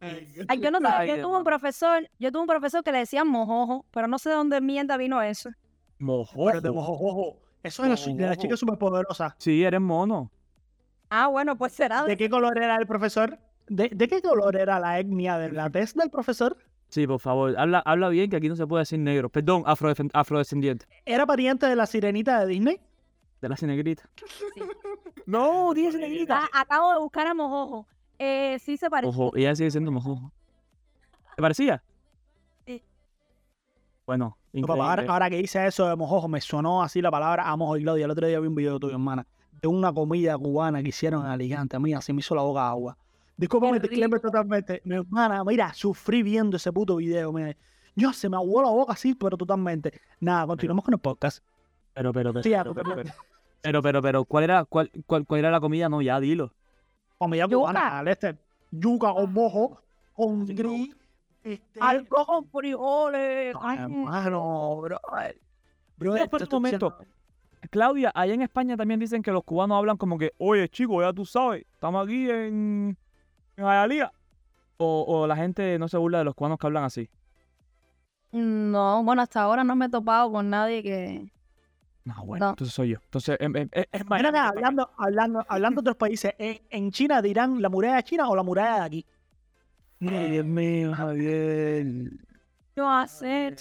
[0.00, 3.84] Ay, yo no yo tuve un profesor, yo tuve un profesor que le decían mojojo,
[3.90, 5.50] pero no sé de dónde mierda vino eso.
[5.98, 6.72] Pero de Mojojo.
[6.72, 7.42] mojojojo.
[7.64, 9.34] Eso es de la chica superpoderosa.
[9.38, 10.30] Sí, eres mono.
[11.10, 12.04] Ah, bueno, pues será.
[12.04, 13.38] ¿De qué color era el profesor?
[13.68, 16.56] ¿De, de qué color era la etnia de la tez del profesor?
[16.88, 19.28] Sí, por favor, habla, habla bien que aquí no se puede decir negro.
[19.28, 20.86] Perdón, afrodescendiente.
[21.04, 22.80] ¿Era pariente de la sirenita de Disney?
[23.42, 24.08] De la cinegrita.
[24.54, 24.62] Sí.
[25.26, 26.48] No, dije cinegrita.
[26.54, 27.86] Ah, acabo de buscar a mojojo.
[28.18, 29.10] Eh, sí se parece.
[29.10, 30.32] Ojo, ella sigue siendo mojojo.
[31.36, 31.82] ¿Te parecía?
[32.64, 32.82] Sí.
[34.06, 37.54] Bueno, No, papá, ahora que hice eso de mojojo, me sonó así la palabra a
[37.56, 38.06] mojo y Claudia.
[38.06, 39.26] El otro día vi un video tuyo, hermana,
[39.60, 41.76] de una comida cubana que hicieron en Alicante.
[41.76, 42.96] A mí así me hizo la boca agua.
[43.36, 44.80] Discúlpame, disclaimer totalmente.
[44.84, 47.32] Mi hermana, mira, sufrí viendo ese puto video.
[47.32, 47.56] Me,
[47.94, 50.00] yo se me aguó la boca así, pero totalmente.
[50.20, 51.44] Nada, continuamos con el podcast.
[51.94, 53.12] Pero, pero, pero, Sí, pero, pero- pero,
[53.62, 55.88] pero, pero, pero, ¿cuál era, cuál, cuál, cuál era la comida?
[55.88, 56.52] No, ya, dilo.
[57.16, 58.38] Comida cubana, Lester.
[58.70, 59.80] Yuca con mojo,
[60.14, 60.94] con gris.
[61.42, 63.54] Este, Algo con frijoles.
[63.54, 64.98] no, ay, hermano, bro.
[65.96, 66.98] Bro, No, te pero un momento.
[67.70, 71.12] Claudia, allá en España también dicen que los cubanos hablan como que, oye, chico, ya
[71.12, 72.96] tú sabes, estamos aquí en,
[73.56, 74.12] en Hialeah".
[74.80, 77.10] O, o la gente no se burla de los cubanos que hablan así.
[78.30, 81.32] No, bueno, hasta ahora no me he topado con nadie que.
[82.04, 82.50] No, bueno, No.
[82.50, 82.98] entonces soy yo.
[83.02, 84.14] Entonces, em, em, es, es está
[84.48, 88.36] hablando, hablando, hablando de otros países, ¿en, en China dirán la muralla de China o
[88.36, 89.06] la muralla de aquí?
[90.00, 91.86] Ay, Dios mío, Javier.
[92.76, 93.56] Yo hacer.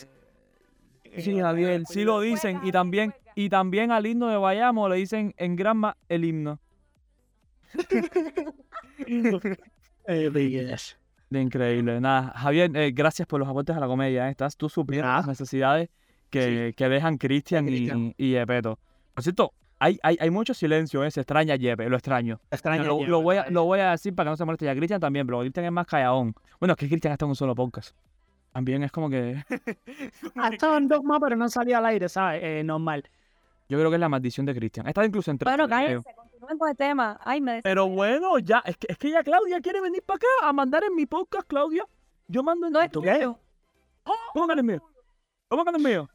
[1.18, 2.60] Sí, Javier, sí lo dicen.
[2.64, 6.60] Y también, y también al himno de Bayamo le dicen en Granma el himno.
[10.10, 10.30] Eh.
[11.30, 12.00] De increíble.
[12.00, 14.28] Nada, Javier, eh, gracias por los aportes a la comedia.
[14.28, 14.32] ¿eh?
[14.32, 15.90] Estás tú supliendo las necesidades
[16.30, 18.80] que, que dejan Cristian y, y Epeto.
[19.14, 21.12] Por cierto, Hay, hay, hay mucho silencio, ¿eh?
[21.12, 22.40] Se extraña a Jepe, lo extraño.
[22.50, 22.86] Extraño.
[23.06, 24.66] lo, voy a, lo voy a decir para que no se moleste.
[24.66, 26.34] Y a Cristian también, pero Cristian es más callaón.
[26.60, 27.96] Bueno, es que Cristian está en un solo podcast.
[28.54, 29.44] También es como que.
[30.36, 32.42] Ha estado en dos más, pero no salía al aire, ¿sabes?
[32.44, 33.04] Eh, normal.
[33.70, 34.88] Yo creo que es la maldición de Cristian.
[34.88, 35.78] Está incluso en Bueno, creo.
[35.78, 37.20] cállense, continúen con el tema.
[37.24, 40.28] Ay, me Pero bueno, ya, es que, es que ya Claudia quiere venir para acá
[40.44, 41.86] a mandar en mi podcast, Claudia.
[42.28, 43.14] Yo mando en No es ¿Tú qué?
[43.16, 43.40] tuyo.
[44.34, 44.84] ¿Cómo que no es mío?
[45.50, 46.10] ¿Cómo que no es mío?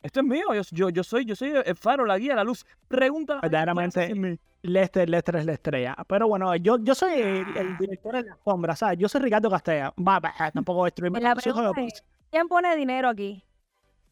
[0.00, 2.64] Esto es mío, yo, yo, yo soy, yo soy el faro, la guía, la luz.
[2.86, 3.40] Pregunta.
[3.42, 4.00] Verdaderamente.
[4.00, 5.96] ¿cuál es mi- Lester, Lester es la estrella.
[6.06, 8.98] Pero bueno, yo, yo soy el, el director de la sombra, ¿sabes?
[8.98, 9.92] Yo soy Ricardo Castella.
[9.98, 10.86] Va, va, tampoco.
[10.86, 12.04] La pregunta es, puta.
[12.30, 13.44] ¿quién pone dinero aquí?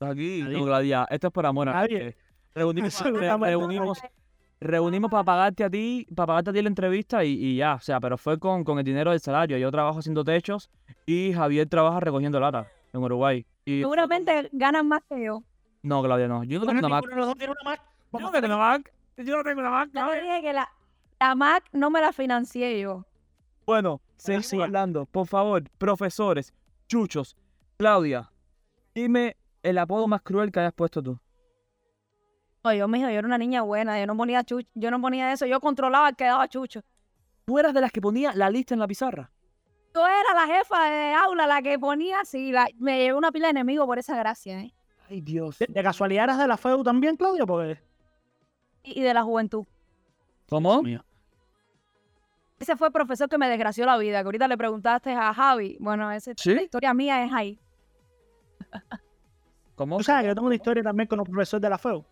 [0.01, 1.69] Aquí, no, Gladia, esto es por amor.
[1.69, 2.17] a- Nadie.
[2.61, 4.01] Reunimos, re- no reunimos,
[4.61, 7.81] reunimos para pagarte a ti, para pagarte a ti la entrevista y, y ya, o
[7.81, 9.59] sea, pero fue con, con el dinero del salario.
[9.59, 10.71] Yo trabajo haciendo techos
[11.05, 13.45] y Javier trabaja recogiendo lata en Uruguay.
[13.67, 15.43] Y Seguramente ganan más que yo.
[15.83, 16.45] no, Claudia, no.
[16.45, 17.05] Yo no tengo una Mac.
[17.05, 17.15] una.
[17.17, 18.93] Yo no tengo una Mac.
[19.19, 19.89] Yo no tengo una Mac.
[19.89, 20.21] Ya Claudia.
[20.21, 20.71] te dije que la,
[21.21, 23.05] la Mac no me la financié yo.
[23.67, 25.05] Bueno, seguimos hablando.
[25.07, 26.55] Por favor, profesores,
[26.89, 27.37] chuchos,
[27.77, 28.31] Claudia,
[28.95, 31.19] dime el apodo más cruel que hayas puesto tú.
[32.67, 35.33] Oye, yo, mijo, yo era una niña buena, yo no ponía chucho, yo no ponía
[35.33, 36.83] eso, yo controlaba el que daba chucho.
[37.45, 39.31] ¿Tú eras de las que ponía la lista en la pizarra?
[39.93, 43.47] Tú eras la jefa de aula, la que ponía así, la, me llevé una pila
[43.47, 44.75] de enemigos por esa gracia, ¿eh?
[45.09, 45.61] Ay, Dios.
[45.61, 47.81] De, de casualidad eras de la FEU también, Claudio, porque.
[48.83, 49.65] Y, y de la juventud.
[50.49, 50.83] ¿Cómo?
[52.59, 55.77] Ese fue el profesor que me desgració la vida, que ahorita le preguntaste a Javi.
[55.79, 56.53] Bueno, esa ¿Sí?
[56.53, 57.61] la historia mía es ahí.
[59.77, 59.99] ¿Cómo?
[59.99, 62.05] Tú sabes que yo tengo una historia también con un profesor de la FEU.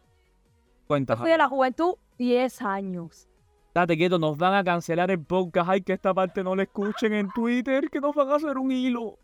[0.86, 3.28] Cuenta, Yo fui de la juventud 10 años.
[3.74, 5.68] Date quieto, nos van a cancelar el podcast.
[5.68, 8.70] Ay, que esta parte no la escuchen en Twitter, que nos van a hacer un
[8.70, 9.18] hilo.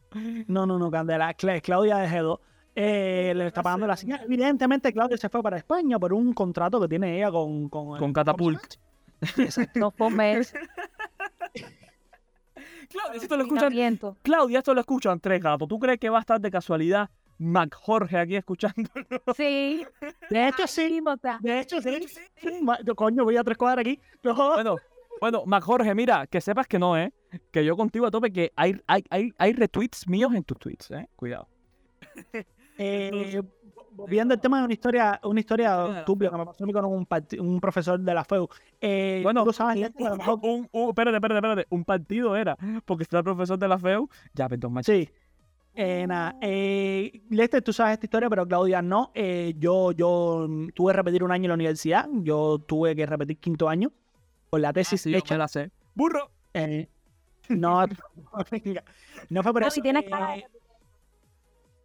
[0.49, 1.33] No, no, no, Candela.
[1.35, 2.39] Cla- Claudia de G2.
[2.75, 4.23] Eh, le está pagando la señal.
[4.25, 7.69] Evidentemente, Claudia se fue para España por un contrato que tiene ella con.
[7.69, 8.75] Con, Con Catapult.
[9.77, 10.09] No fue
[12.89, 13.73] Claudia, esto lo escuchan.
[13.73, 14.17] Escuchan...
[14.23, 15.69] Claudia, esto lo escuchan tres gatos.
[15.69, 17.09] ¿Tú crees que va a estar de casualidad
[17.41, 18.89] Mac Jorge aquí escuchando?
[19.37, 19.85] Sí.
[20.29, 21.01] De hecho, sí.
[21.41, 22.07] De hecho, sí.
[22.37, 22.49] sí.
[22.95, 23.99] Coño, voy a tres cuadras aquí.
[24.23, 24.35] No.
[24.55, 24.77] Bueno,
[25.21, 27.13] bueno, Mac Jorge, mira, que sepas que no, ¿eh?
[27.51, 30.91] Que yo contigo a tope, que hay, hay, hay, hay retweets míos en tus tweets,
[30.93, 31.09] ¿eh?
[31.17, 31.49] Cuidado.
[32.79, 33.43] Eh,
[34.09, 36.85] viendo el tema de una historia, una historia estúpida que me pasó a mí con
[36.87, 37.07] un,
[37.41, 38.49] un profesor de la FEU.
[38.81, 41.67] Eh, Bueno, tú sabes, Lester, a lo mejor- Un, un, espérate, espérate, espérate.
[41.71, 42.57] Un partido era.
[42.85, 44.09] Porque está el profesor de la FEU.
[44.35, 44.93] Ya, perdón, macho.
[44.93, 45.09] Sí.
[45.75, 49.13] Eh, nada, eh, Lester, tú sabes esta historia, pero Claudia no.
[49.15, 52.09] Eh, yo, yo tuve que repetir un año en la universidad.
[52.13, 53.93] Yo tuve que repetir quinto año
[54.51, 55.35] por la Ah, tesis yo hecha.
[55.35, 55.71] me la sé.
[55.95, 56.31] ¡Burro!
[56.55, 56.89] Eh,
[57.49, 57.87] no,
[59.31, 59.81] no fue por eso.
[59.81, 60.47] tienes eh, cara de-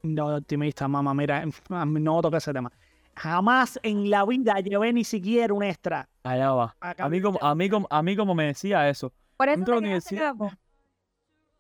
[0.04, 2.72] no, optimista, mamá, mira, no toques ese tema.
[3.16, 6.08] Jamás en la vida llevé ni siquiera un extra.
[6.24, 6.76] Allá va.
[6.82, 9.14] A mí, como, a, mí como, a mí como me decía eso.
[9.38, 10.34] Por eso Entro a la universidad.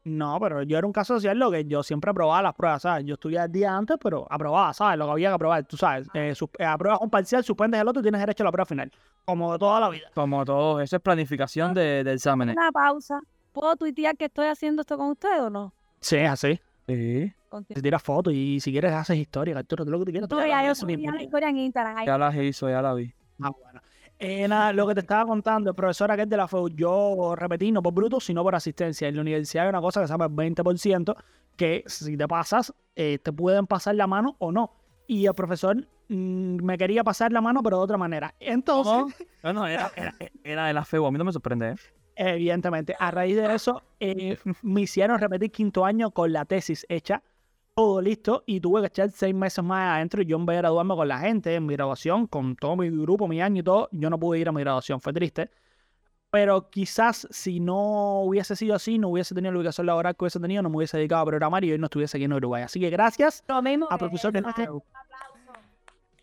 [0.06, 3.06] No, pero yo era un caso social lo que yo siempre aprobaba las pruebas, ¿sabes?
[3.06, 5.00] Yo estudiaba el día antes, pero aprobaba, ¿sabes?
[5.00, 6.08] Lo que había que aprobar, tú sabes.
[6.13, 8.65] Eh, sus- eh, apruebas un parcial, suspendes el otro y tienes derecho a la prueba
[8.68, 8.91] final.
[9.26, 10.06] Como de toda la vida.
[10.13, 12.56] Como todo, eso es planificación de, de exámenes.
[12.56, 13.20] Una pausa.
[13.52, 15.74] ¿Puedo tuitear que estoy haciendo esto con usted o no?
[16.02, 16.60] Sí, es así.
[16.88, 17.34] Sí.
[17.74, 20.30] Te tiras fotos y si quieres haces historia, Arturo, tú lo que tú quieras.
[20.30, 21.98] Tú ya, yo haces, subí historia en Instagram.
[21.98, 22.06] ahí.
[22.06, 23.12] Ya las hizo, ya la vi.
[23.41, 23.82] Ah, bueno.
[24.19, 27.71] Eh, nada, lo que te estaba contando, el profesor aquel de la FEU, yo repetí
[27.71, 29.08] no por bruto, sino por asistencia.
[29.08, 31.15] En la universidad hay una cosa que se llama el 20%,
[31.58, 34.71] que si te pasas, eh, te pueden pasar la mano o no.
[35.08, 35.75] Y el profesor
[36.08, 38.34] mm, me quería pasar la mano, pero de otra manera.
[38.39, 39.28] Entonces.
[39.43, 41.06] No, no, era, era, era de la FEU.
[41.06, 41.75] A mí no me sorprende, ¿eh?
[42.15, 47.21] evidentemente, a raíz de eso, eh, me hicieron repetir quinto año con la tesis hecha,
[47.76, 50.22] todo listo, y tuve que echar seis meses más adentro.
[50.22, 52.90] Y yo, en vez de graduarme con la gente en mi graduación, con todo mi
[52.90, 55.52] grupo, mi año y todo, yo no pude ir a mi graduación, fue triste.
[56.32, 60.40] Pero quizás si no hubiese sido así, no hubiese tenido la ubicación laboral que hubiese
[60.40, 62.64] tenido, no me hubiese dedicado a programar y hoy no estuviese aquí en Uruguay.
[62.64, 64.44] Así que gracias Lo mismo a profesor de.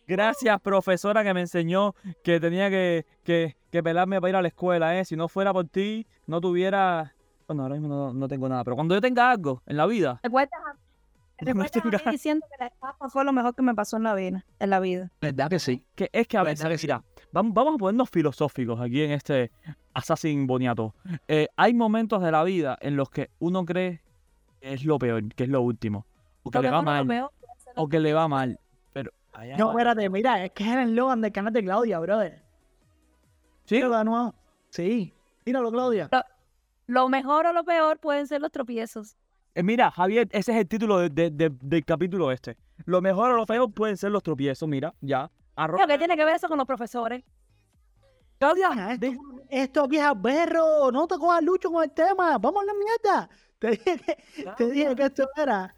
[0.06, 4.48] Gracias, profesora, que me enseñó que tenía que, que, que pelarme para ir a la
[4.48, 5.04] escuela, ¿eh?
[5.04, 7.14] Si no fuera por ti, no tuviera...
[7.46, 10.20] Bueno, ahora mismo no, no tengo nada, pero cuando yo tenga algo en la vida,
[10.22, 10.60] ¿Recuerdas
[11.50, 14.02] a, recuerdas a mí diciendo que la estafa fue lo mejor que me pasó en
[14.04, 14.44] la vida?
[14.58, 15.10] En la vida.
[15.20, 15.84] ¿Verdad que sí?
[15.94, 16.86] que es que a Verdad veces, que sí.
[16.86, 19.50] mira, vamos, vamos a ponernos filosóficos aquí en este
[19.94, 20.94] Assassin Boniato.
[21.28, 24.02] Eh, hay momentos de la vida en los que uno cree
[24.60, 26.06] que es lo peor, que es lo último,
[26.42, 27.30] o que Lo le va lo mal, peor
[27.76, 28.60] lo o que le va mal,
[28.92, 32.42] pero allá No, espérate, mira, es que es el eslogan del canal de Claudia, brother.
[33.64, 33.76] ¿Sí?
[33.76, 34.34] Tíralo de nuevo.
[34.70, 36.08] Sí, tíralo, Claudia.
[36.86, 39.16] Lo mejor o lo peor pueden ser los tropiezos.
[39.54, 42.56] Eh, mira, Javier, ese es el título de- de- de- del capítulo este.
[42.86, 45.30] Lo mejor o lo feo pueden ser los tropiezos, mira, ya.
[45.54, 47.22] Pero ¿Qué tiene que ver eso con los profesores?
[48.38, 51.92] Claudia, "Ah, de- esto, esto aquí es al berro, no te cojas lucho con el
[51.92, 53.28] tema, vamos a la mierda.
[53.58, 54.16] Te dije que,
[54.56, 55.74] te dije que esto era.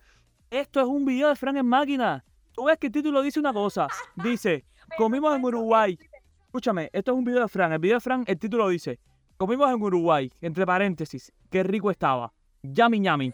[0.51, 2.25] esto es un video de Frank en máquina.
[2.53, 3.89] Tú ves que el título dice una cosa.
[4.15, 4.65] Dice,
[4.97, 5.99] comimos en Uruguay.
[6.47, 7.73] Escúchame, esto es un video de Frank.
[7.73, 9.01] El video de Frank, el título dice,
[9.37, 12.33] comimos en Uruguay, entre paréntesis, qué rico estaba.
[12.65, 13.33] Yami ñami.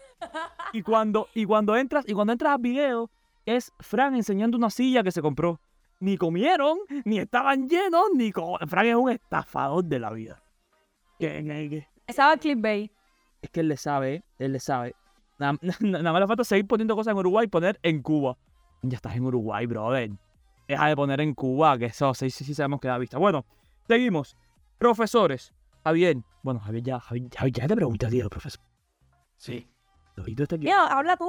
[0.73, 3.09] Y cuando, y cuando entras, y cuando entras al video,
[3.45, 5.59] es Frank enseñando una silla que se compró.
[5.99, 10.41] Ni comieron, ni estaban llenos, ni Frank es un estafador de la vida.
[11.19, 12.91] Que- que- que- Estaba clickbait.
[13.41, 14.95] es que él le sabe, él le sabe.
[15.39, 18.37] Nada, nada más le falta seguir poniendo cosas en Uruguay y poner en Cuba.
[18.81, 20.11] Ya estás en Uruguay, brother.
[20.67, 23.17] Deja de poner en Cuba, que eso sí, sí, sí sabemos que da vista.
[23.17, 23.45] Bueno,
[23.87, 24.35] seguimos.
[24.77, 25.53] Profesores.
[25.83, 26.17] Javier.
[26.43, 28.61] Bueno, Javier ya, Javier, Javier, ya te pregunté ti, profesor.
[29.41, 29.67] Sí.
[30.17, 30.35] Aquí.
[30.59, 31.27] Mira, habla tú.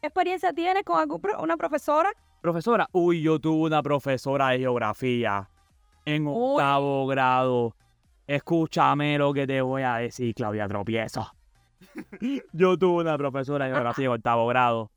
[0.00, 2.12] ¿Qué experiencia tienes con algún pro- una profesora?
[2.40, 5.48] Profesora, uy, yo tuve una profesora de geografía
[6.04, 6.34] en Uy.
[6.36, 7.74] octavo grado.
[8.28, 11.32] Escúchame lo que te voy a decir, Claudia Tropiezo.
[12.52, 14.92] yo tuve una profesora de geografía en octavo grado.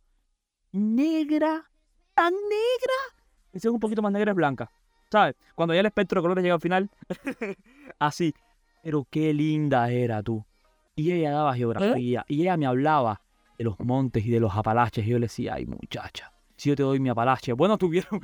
[0.72, 1.68] Negra,
[2.14, 3.26] tan negra.
[3.54, 4.70] Y si es un poquito más negra es blanca.
[5.12, 5.36] ¿Sabes?
[5.56, 6.90] Cuando ya el espectro de colores llega al final.
[8.00, 8.36] Así.
[8.84, 10.46] Pero qué linda era tú.
[10.96, 12.26] Y ella daba geografía.
[12.28, 13.22] Y ella me hablaba
[13.58, 15.06] de los montes y de los apalaches.
[15.06, 17.54] Y yo le decía, ay muchacha, si yo te doy mi apalache.
[17.54, 18.20] Bueno, tuvieron,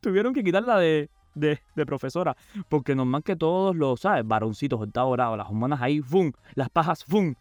[0.00, 2.36] tuvieron que quitarla de, de, de profesora.
[2.68, 4.26] Porque normal que todos los, ¿sabes?
[4.26, 6.32] Varoncitos, octavo grado, las humanas ahí, ¡fum!
[6.54, 7.34] Las pajas, ¡fum!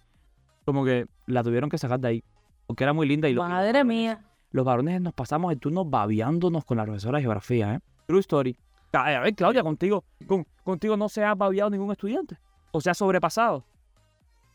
[0.65, 2.23] Como que la tuvieron que sacar de ahí.
[2.65, 4.25] Porque era muy linda y lo- Madre mía.
[4.51, 7.79] los varones nos pasamos el turno babeándonos con la profesora de geografía, ¿eh?
[8.07, 8.57] True story.
[8.93, 12.37] A ver, Claudia, contigo, con- contigo no se ha babeado ningún estudiante.
[12.71, 13.63] O se ha sobrepasado.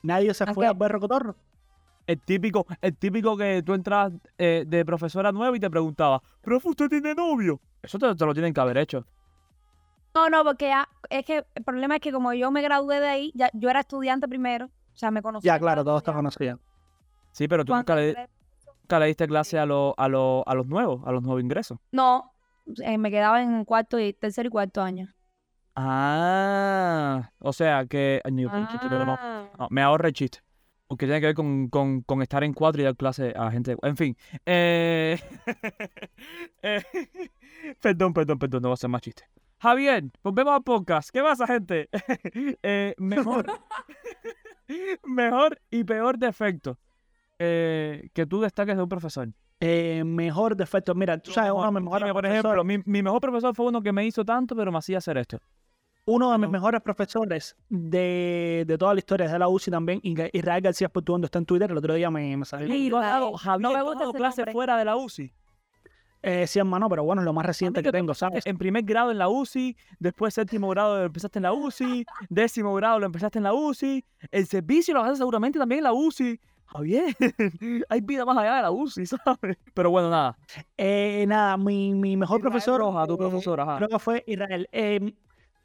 [0.03, 0.71] Nadie se ¿A fue qué?
[0.71, 1.37] al berro cotorro.
[2.07, 6.69] El típico, el típico que tú entras eh, de profesora nueva y te preguntaba, profe,
[6.71, 7.61] ¿usted tiene novio?
[7.83, 9.07] Eso te, te lo tienen que haber hecho.
[10.15, 13.09] No, no, porque ya- es que el problema es que como yo me gradué de
[13.09, 14.67] ahí, ya, yo era estudiante primero.
[14.67, 15.55] O sea, me conocía.
[15.55, 16.61] Ya, claro, todos te conocían.
[17.33, 18.29] Sí, pero tú nunca le,
[18.83, 21.79] nunca le diste clase a, los a, los a los nuevos, a los nuevos ingresos.
[21.93, 22.33] No,
[22.85, 25.09] eh, me quedaba en cuarto y tercer y cuarto año.
[25.75, 28.21] Ah, o sea que...
[28.25, 29.17] ay, no, un chiste, pero no.
[29.19, 29.49] Ah.
[29.59, 30.41] No, me ahorré el chiste.
[30.87, 33.77] Porque tiene que ver con, con- con estar en cuatro y dar clase a gente.
[33.83, 34.17] En fin.
[34.45, 35.19] eh,
[36.63, 36.83] eh,
[37.81, 38.63] perdón, perdón, perdón.
[38.63, 39.27] No voy a hacer más chistes.
[39.59, 41.11] Javier, volvemos al podcast.
[41.11, 41.89] ¿Qué pasa, gente?
[42.63, 43.47] Eh, mejor.
[45.05, 46.79] mejor y peor defecto
[47.39, 49.29] eh, que tú destaques de un profesor.
[49.61, 50.95] Eh, mejor defecto.
[50.95, 53.81] Mira, tú sabes, uno de mis mejores por ejemplo, mi, mi mejor profesor fue uno
[53.81, 55.39] que me hizo tanto, pero me hacía hacer esto.
[56.05, 60.61] Uno de mis mejores profesores de, de toda la historia de la UCI también, Israel
[60.61, 63.01] García Portuondo, está en Twitter, el otro día me, me salió.
[63.01, 64.53] Dado, Javier, no me gusta dado nombre.
[64.53, 65.33] fuera de la UCI.
[66.25, 68.47] Eh, sí, hermano, pero bueno, es lo más reciente que tengo, ¿sabes?
[68.47, 72.75] En primer grado en la UCI, después séptimo grado lo empezaste en la UCI, décimo
[72.75, 76.41] grado lo empezaste en la UCI, el servicio lo haces seguramente también en la UCI.
[76.67, 77.15] Javier,
[77.89, 79.59] hay vida más allá de la UCI, ¿sabes?
[79.75, 80.39] Pero bueno, nada.
[80.77, 82.81] Eh, nada, mi, mi mejor Israel profesor.
[82.81, 83.77] Roja, tu eh, profesor, ajá.
[83.77, 84.69] Creo que fue Israel.
[84.73, 85.13] Eh,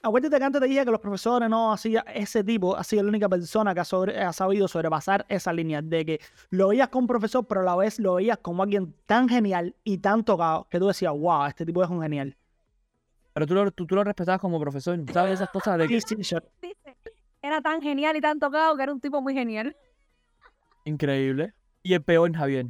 [0.01, 3.09] acuérdate que antes te dije que los profesores no hacía ese tipo, ha sido la
[3.09, 7.07] única persona que ha, sobre- ha sabido sobrepasar esa línea de que lo veías un
[7.07, 10.79] profesor, pero a la vez lo veías como alguien tan genial y tan tocado que
[10.79, 12.35] tú decías, wow, este tipo es un genial.
[13.33, 15.33] Pero tú lo, tú, tú lo respetabas como profesor, ¿sabes?
[15.35, 16.01] Esas cosas de que...
[16.01, 16.35] Sí, sí,
[17.41, 19.75] Era tan genial y tan tocado que era un tipo muy genial.
[20.85, 21.53] Increíble.
[21.83, 22.67] Y el peor, Javier.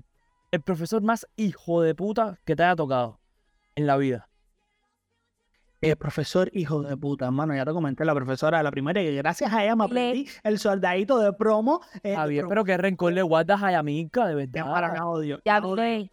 [0.51, 3.19] El profesor más hijo de puta que te haya tocado
[3.75, 4.27] en la vida.
[5.79, 9.13] El profesor, hijo de puta, hermano, ya te comenté, la profesora de la primaria, que
[9.15, 11.81] gracias a ella me Le- aprendí el soldadito de promo.
[12.01, 12.49] eh, de Javier, promo.
[12.49, 15.03] pero qué rencor le guardas a Yamica, de Ya, para, verdad.
[15.03, 15.39] me odio.
[15.45, 16.09] Ya, güey.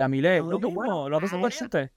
[0.00, 1.92] Yamile, lo mismo, bueno, lo chiste.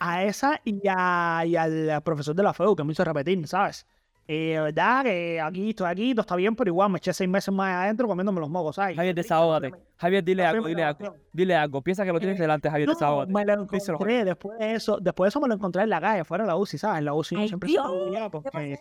[0.00, 3.86] a esa y, a- y al profesor de la FEU que me hizo repetir, ¿sabes?
[4.30, 7.30] Y de verdad que aquí estoy aquí, todo está bien, pero igual me eché seis
[7.30, 8.94] meses más adentro comiéndome los mocos, ¿sabes?
[8.94, 9.72] Javier, desahógate.
[9.96, 11.16] Javier, dile algo, dile algo.
[11.32, 11.80] Dile algo.
[11.80, 13.32] Piensa que lo tienes Eh, delante, Javier, No, desahógate.
[13.32, 15.98] me lo Díselo, encontré, después de eso, después de eso me lo encontré en la
[16.00, 16.98] calle, fuera de la UCI, ¿sabes?
[16.98, 18.80] En la UCI Ay, siempre Dios, se movía ¿Qué porque...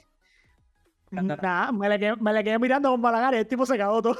[1.11, 3.77] Nada, me le, quedé, me le quedé mirando con mala cara y el tipo se
[3.77, 4.17] cagó todo.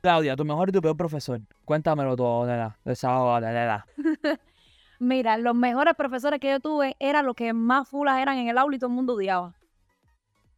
[0.00, 1.38] Claudia, tu mejor y tu peor profesor.
[1.66, 2.78] Cuéntamelo todo, nena.
[2.84, 3.86] Desahógate, nena.
[4.98, 8.56] Mira, los mejores profesores que yo tuve eran los que más fulas eran en el
[8.56, 9.52] aula y todo el mundo odiaba.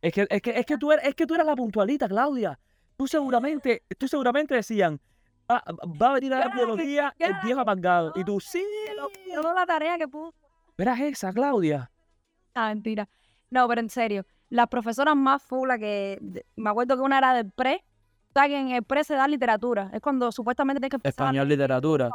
[0.04, 2.58] Es que, es que, es que tú eres, es que tú eras la puntualita, Claudia.
[2.96, 5.00] Tú seguramente, tú seguramente decían,
[5.48, 5.64] "Ah,
[6.00, 8.12] va a venir a la biología el viejo apagado.
[8.14, 8.62] Y tú, sí,
[9.34, 10.34] Toda la tarea que puso.
[10.76, 11.90] verás esa, Claudia.
[12.54, 13.08] Ah, mentira.
[13.48, 16.44] No, pero en serio, las profesoras más fulas que...
[16.56, 17.82] Me acuerdo que una era del pre.
[18.34, 19.90] Sea, que en el pre se da literatura.
[19.92, 22.10] Es cuando supuestamente tienes que Español, literatura.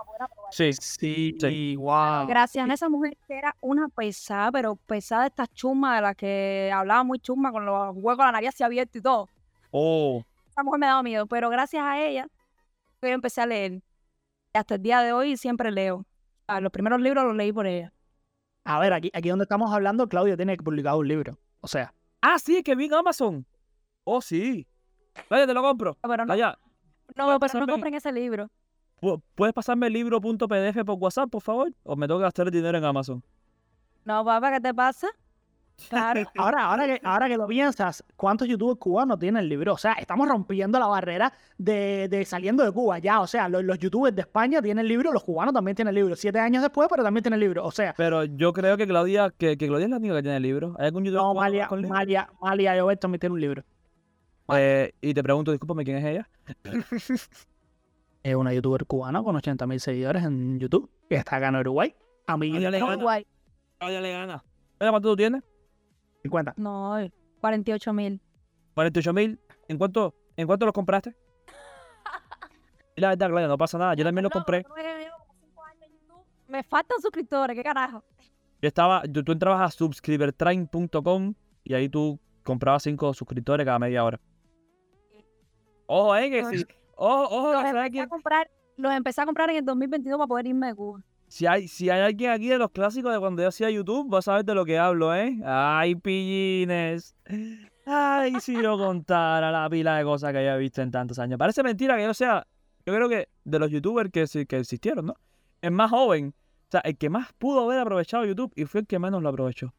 [0.52, 0.74] Sí.
[0.74, 1.76] Sí, Sí.
[1.78, 2.28] wow.
[2.28, 6.72] Gracias a esa mujer que era una pesada, pero pesada esta chuma de la que
[6.74, 9.30] hablaba muy chuma con los huecos de la nariz así abiertos y todo.
[9.72, 12.28] Oh, Esa mujer me daba miedo, pero gracias a ella
[13.02, 13.74] yo empecé a leer.
[13.74, 16.06] Y hasta el día de hoy siempre leo.
[16.48, 17.94] Ah, los primeros libros los leí por ella.
[18.66, 21.38] A ver, aquí, aquí donde estamos hablando, Claudia tiene que publicar un libro.
[21.62, 23.46] O sea, Ah, sí, que vi en Amazon.
[24.04, 24.68] Oh, sí.
[25.30, 25.98] Vaya, te lo compro.
[26.02, 26.58] Pero no, Vaya,
[27.08, 28.50] no, pero no pasarme- compren ese libro.
[29.02, 31.72] ¿pu- ¿puedes pasarme el libro.pdf por WhatsApp, por favor?
[31.84, 33.24] ¿O me tengo que gastar el dinero en Amazon?
[34.06, 35.08] No, papá, ¿qué te pasa?
[35.88, 36.24] Claro.
[36.38, 39.74] ahora, ahora, que, ahora que lo piensas, ¿cuántos youtubers cubanos tienen el libro?
[39.74, 43.22] O sea, estamos rompiendo la barrera de, de saliendo de Cuba ya.
[43.22, 45.96] O sea, los, los youtubers de España tienen el libro, los cubanos también tienen el
[45.96, 46.16] libro.
[46.18, 47.64] Siete años después, pero también tienen el libro.
[47.66, 50.38] O sea, Pero yo creo que Claudia, que, que Claudia es la única que tiene
[50.38, 50.76] el libro.
[50.78, 51.96] ¿Hay algún youtuber no, Malia, con libro?
[51.96, 53.64] Malia, Malia y Oberto también tienen un libro.
[54.56, 56.30] Eh, y te pregunto, discúlpame, ¿quién es ella?
[58.22, 61.96] Es una youtuber cubana con 80.000 seguidores en YouTube, que está acá en Uruguay.
[62.28, 62.96] A mí, Claudia le gana.
[62.96, 63.28] Guay.
[63.78, 64.44] Claudia le gana.
[64.78, 65.42] ¿Cuánto tú tienes?
[66.24, 66.56] 50.
[66.58, 66.98] No,
[67.40, 68.22] 48 mil.
[68.74, 69.40] 48 mil.
[69.68, 71.16] ¿En cuánto, ¿En cuánto los compraste?
[72.98, 73.94] La verdad, Claudia, no pasa nada.
[73.94, 74.66] Yo también los compré.
[76.48, 78.04] Me faltan suscriptores, ¿qué carajo?
[78.62, 81.34] Yo estaba, tú, tú entrabas a subscribertrain.com
[81.64, 84.20] y ahí tú comprabas 5 suscriptores cada media hora.
[85.92, 86.66] Ojo, eh, que si,
[86.96, 90.46] ojo, ojo, Los empecé, a comprar, los empecé a comprar en el 2022 para poder
[90.48, 91.02] irme de Cuba.
[91.28, 94.28] si hay, si hay alguien aquí de los clásicos de cuando yo hacía YouTube, vas
[94.28, 95.40] a saber de lo que hablo, ¿eh?
[95.44, 97.16] Ay, pillines.
[97.86, 101.40] Ay, si yo contara la pila de cosas que haya visto en tantos años.
[101.40, 102.46] Parece mentira que yo sea,
[102.86, 105.16] yo creo que de los youtubers que, sí- que existieron, ¿no?
[105.62, 108.88] El más joven, o sea, el que más pudo haber aprovechado YouTube y fue el
[108.88, 109.74] que menos lo aprovechó.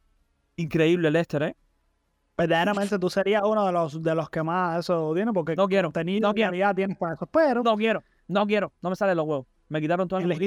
[0.57, 1.57] Increíble, Lester, ¿eh?
[2.41, 5.89] Verdaderamente tú serías uno de los, de los que más eso tiene, porque No quiero,
[5.89, 6.51] contenido no quiero.
[6.51, 7.27] calidad tienes para eso.
[7.27, 9.47] Pero, No quiero, no quiero, no me salen los huevos.
[9.69, 10.39] Me quitaron todas las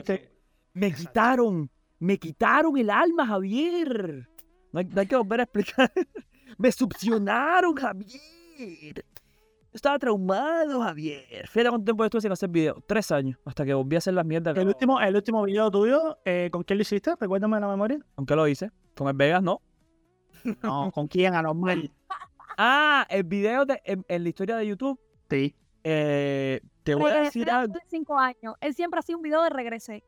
[0.74, 1.70] Me quitaron,
[2.00, 4.28] me quitaron el alma, Javier.
[4.72, 5.91] No hay, no hay que volver a explicar.
[6.58, 9.06] me succionaron, Javier.
[9.72, 11.48] Estaba traumado, Javier.
[11.48, 12.84] Fíjate cuánto tiempo estuve sin hacer video.
[12.88, 14.56] Tres años, hasta que volví a hacer las mierdas.
[14.58, 17.16] el último, el último video tuyo, eh, ¿con quién lo hiciste?
[17.20, 18.00] Recuérdame la memoria.
[18.16, 18.72] Aunque lo hice.
[18.96, 19.62] Con el Vegas, no.
[20.64, 21.34] No, ¿con quién?
[21.36, 21.91] Anormal.
[22.58, 25.00] Ah, el video de, en, en la historia de YouTube.
[25.30, 25.56] Sí.
[25.84, 27.74] eh, te voy a decir algo.
[27.88, 28.56] cinco años.
[28.62, 30.04] Él siempre hacía un video de regresé.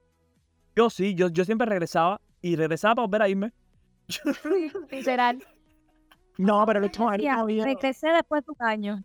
[0.75, 2.19] Yo sí, yo, yo siempre regresaba.
[2.41, 3.53] Y regresaba para volver a irme.
[4.91, 5.43] Literal.
[6.37, 7.65] No, pero el último, el Decía, último video.
[7.65, 9.03] regresé después de un año.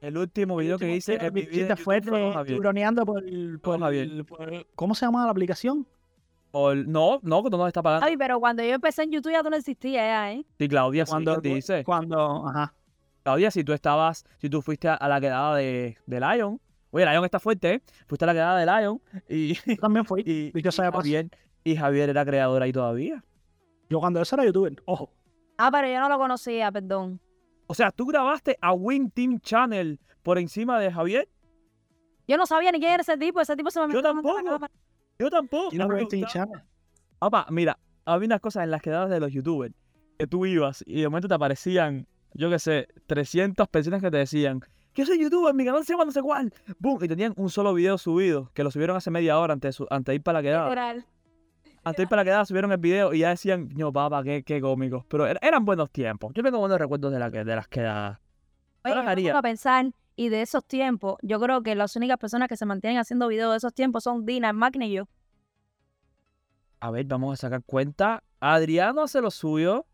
[0.00, 3.24] El último video que hice en mi vida fue tiburoneando por,
[3.60, 4.24] por, Javier.
[4.24, 5.86] por- ¿Cómo se llama la aplicación?
[6.50, 8.06] O el- no, no, que tú no me estás pagando.
[8.06, 10.44] Ay, pero cuando yo empecé en YouTube ya tú no existías ya, ¿eh?
[10.58, 11.84] Sí, Claudia, sí, Cuando, ¿qué dice?
[11.84, 12.74] cuando, ajá.
[13.22, 16.58] Claudia, si tú estabas, si tú fuiste a, a la quedada de, de Lion,
[16.90, 17.82] oye, Lion está fuerte, ¿eh?
[18.06, 20.22] Fuiste a la quedada de Lion y, Yo también fui.
[20.24, 21.00] y, Dicho sea de y paso.
[21.02, 21.30] Javier,
[21.64, 23.22] y Javier era creador ahí todavía.
[23.90, 25.10] Yo cuando eso era youtuber, ojo.
[25.58, 27.20] Ah, pero yo no lo conocía, perdón.
[27.66, 31.28] O sea, tú grabaste a Win Team Channel por encima de Javier.
[32.26, 33.40] Yo no sabía ni quién era ese tipo.
[33.40, 34.50] Ese tipo se me Yo metió delante de la tampoco.
[34.60, 34.72] cámara.
[35.18, 35.74] Yo tampoco.
[35.74, 36.06] Y no me.
[37.18, 39.74] Papá, mira, había unas cosas en las quedadas de los youtubers
[40.18, 44.16] que tú ibas y de momento te aparecían, yo qué sé, 300 personas que te
[44.18, 44.60] decían,
[44.92, 46.52] que soy youtuber, mi canal se llama no sé cuál.
[46.78, 50.12] Boom, y tenían un solo video subido, que lo subieron hace media hora antes antes
[50.12, 50.64] de ir para la quedada.
[50.68, 51.04] Literal.
[51.84, 54.42] Antes de ir para la quedada subieron el video y ya decían, no, papá, qué,
[54.44, 55.04] qué cómicos.
[55.08, 56.32] Pero er- eran buenos tiempos.
[56.34, 58.18] Yo tengo buenos recuerdos de, la, que- de las quedadas.
[58.84, 59.30] Oye, Ahora yo me haría.
[59.32, 59.86] pongo a pensar,
[60.18, 63.52] y de esos tiempos, yo creo que las únicas personas que se mantienen haciendo videos
[63.52, 65.04] de esos tiempos son Dina, Máquina y yo.
[66.80, 68.22] A ver, vamos a sacar cuenta.
[68.40, 69.86] Adriano se lo subió.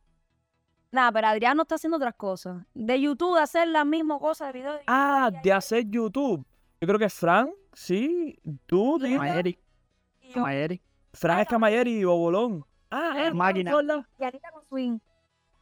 [0.93, 2.64] Nada, pero Adrián no está haciendo otras cosas.
[2.72, 4.72] De YouTube, de hacer la misma cosa de video.
[4.72, 6.47] de- Ah, de hacer YouTube.
[6.81, 9.18] Yo creo que Fran, sí, tú, Dina.
[9.18, 9.59] Mayeri.
[10.22, 10.41] y yo.
[10.41, 10.81] Mayeri.
[11.12, 12.64] Fran Escamayeri y Bobolón.
[12.91, 13.72] Ah, eh, Máquina.
[14.18, 14.99] Y Anita con swing.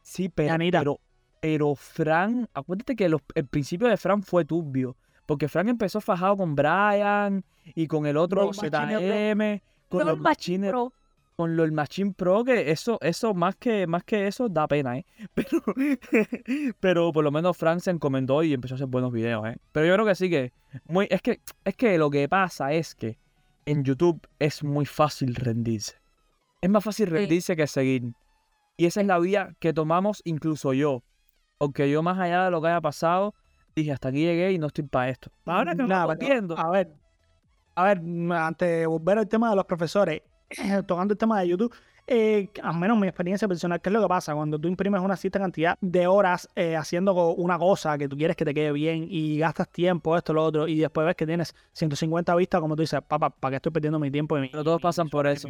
[0.01, 0.79] Sí, pero, Anita.
[0.79, 0.99] pero,
[1.43, 4.95] pero Fran, acuérdate que los- el principio de Fran fue turbio.
[5.25, 7.43] Porque Fran empezó fajado con Brian
[7.75, 10.93] y con el otro ZM, con los Machine Machine, Pro.
[11.35, 15.05] con los Machine Pro, que eso, eso más que, más que eso da pena, ¿eh?
[15.33, 15.61] Pero,
[16.79, 19.57] pero por lo menos Fran se encomendó y empezó a hacer buenos videos, ¿eh?
[19.73, 20.53] Pero yo creo que sí que,
[20.87, 23.17] muy, es que, es que lo que pasa es que
[23.65, 25.95] en YouTube es muy fácil rendirse.
[26.61, 28.13] Es más fácil rendirse que seguir.
[28.77, 31.03] Y esa es la vía que tomamos incluso yo.
[31.67, 33.33] Porque yo más allá de lo que haya pasado,
[33.75, 35.29] dije, hasta aquí llegué y no estoy para esto.
[35.45, 36.57] Ahora que Nada, pero- viendo.
[36.57, 36.93] A ver,
[37.75, 40.21] a ver, mm, antes de volver al tema de los profesores,
[40.87, 41.73] tocando el tema de YouTube,
[42.05, 44.35] eh, al menos mi experiencia personal, ¿qué es lo que pasa?
[44.35, 48.35] Cuando tú imprimes una cierta cantidad de horas eh, haciendo una cosa que tú quieres
[48.35, 51.55] que te quede bien y gastas tiempo, esto, lo otro, y después ves que tienes
[51.71, 54.37] 150 vistas, como tú dices, papá, ¿para qué estoy perdiendo mi tiempo?
[54.37, 55.47] Y mi, Pero todos mi- pasan por eso.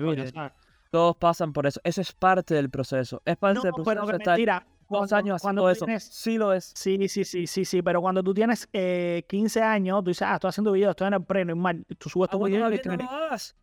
[0.91, 1.81] Todos pasan por eso.
[1.83, 3.19] Eso es parte del proceso.
[3.25, 4.67] Es parte No, del pero proceso que estar mentira.
[4.99, 5.85] Dos Cuando- años haciendo eso.
[5.85, 6.71] tienes- Sí lo es.
[6.75, 10.35] Sí, sí, sí, sí, sí, pero cuando tú tienes eh, 15 años, tú dices, ah,
[10.35, 12.87] estoy haciendo videos, estoy en el pre, normal, tú subes tu Ah, bueno, video y
[12.87, 13.55] no lo hagas.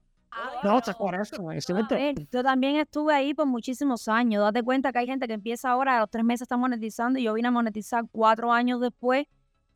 [0.62, 0.78] No,
[1.52, 1.94] excelente.
[1.96, 4.42] ver, yo también estuve ahí por muchísimos años.
[4.44, 7.24] Date cuenta que hay gente que empieza ahora, a los tres meses está monetizando y
[7.24, 9.26] yo vine a monetizar cuatro años después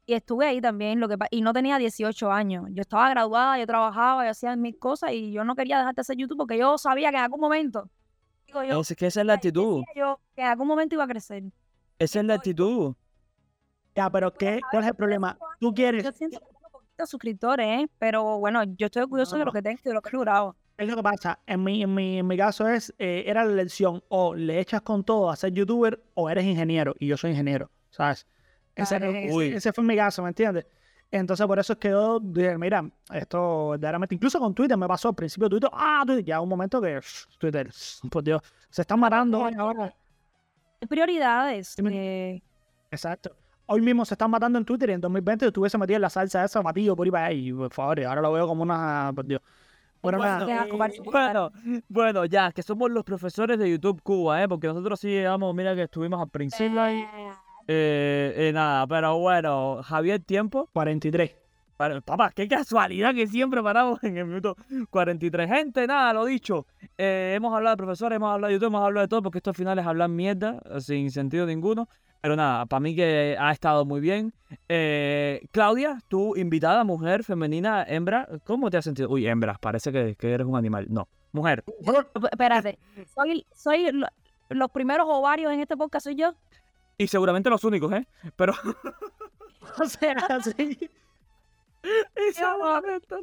[0.06, 1.00] y estuve ahí también.
[1.00, 2.66] Lo que, y no tenía 18 años.
[2.70, 6.00] Yo estaba graduada, yo trabajaba, yo hacía mil cosas y yo no quería dejar de
[6.02, 7.88] hacer YouTube porque yo sabía que en algún momento,
[8.62, 9.82] digo yo, Es que esa es la actitud.
[9.94, 11.44] yo que en algún momento iba a crecer.
[11.98, 12.94] Esa es la actitud.
[13.94, 15.38] Ya, pero ¿qué, ¿cuál es el problema?
[15.60, 17.86] Tú quieres, Yo siento que tengo poquitos suscriptores, ¿eh?
[17.98, 20.56] pero bueno, yo estoy orgulloso de lo que tengo y de lo que he logrado.
[20.76, 23.52] es lo que pasa, en mi, en mi, en mi caso es, eh, era la
[23.52, 27.30] elección, o le echas con todo a ser youtuber o eres ingeniero, y yo soy
[27.30, 28.26] ingeniero, ¿sabes?
[28.74, 29.12] Ese, Claro.
[29.12, 29.46] ese- Uy.
[29.54, 30.66] ese fue mi caso, ¿me entiendes?
[31.14, 35.10] Entonces por eso es que yo dije, mira, esto verdaderamente, incluso con Twitter me pasó
[35.10, 37.00] al principio Twitter, ah, Twitter, ya un momento que
[37.38, 37.70] Twitter,
[38.10, 39.94] por Dios, se están matando ahora.
[40.80, 41.76] Hay prioridades.
[41.78, 42.42] Eh,
[42.90, 43.30] Exacto.
[43.66, 46.44] Hoy mismo se están matando en Twitter y en 2020 estuviese metido en la salsa
[46.44, 49.24] esa, batido por ahí para ahí, por favor, y ahora lo veo como una, por
[49.24, 49.40] Dios.
[50.02, 51.52] Bueno, eh, Bueno,
[51.88, 54.48] bueno, ya, que somos los profesores de YouTube Cuba, ¿eh?
[54.48, 57.06] Porque nosotros sí llegamos, mira que estuvimos al principio ahí.
[57.66, 60.68] Eh, eh, nada, pero bueno, Javier, tiempo.
[60.72, 61.36] 43.
[61.76, 64.56] Para- Papá, qué casualidad que siempre paramos en el minuto
[64.90, 65.48] 43.
[65.50, 66.66] Gente, nada, lo dicho.
[66.98, 69.50] eh, hemos hablado de profesores, hemos hablado de YouTube, hemos hablado de todo, porque esto
[69.50, 71.88] al final es hablar mierda, sin sentido ninguno.
[72.20, 74.32] Pero nada, para mí que ha estado muy bien.
[74.68, 79.10] Eh, Claudia, tu invitada, mujer, femenina, hembra, ¿cómo te has sentido?
[79.10, 80.86] Uy, hembra, parece que, que eres un animal.
[80.88, 81.64] No, mujer.
[82.32, 82.78] Espérate,
[83.14, 84.06] soy, soy lo-
[84.48, 86.34] los primeros ovarios en este podcast, soy yo.
[86.98, 88.06] Y seguramente los únicos, ¿eh?
[88.36, 88.52] Pero
[89.80, 90.78] O sea, sí.
[91.84, 93.14] Y seguramente,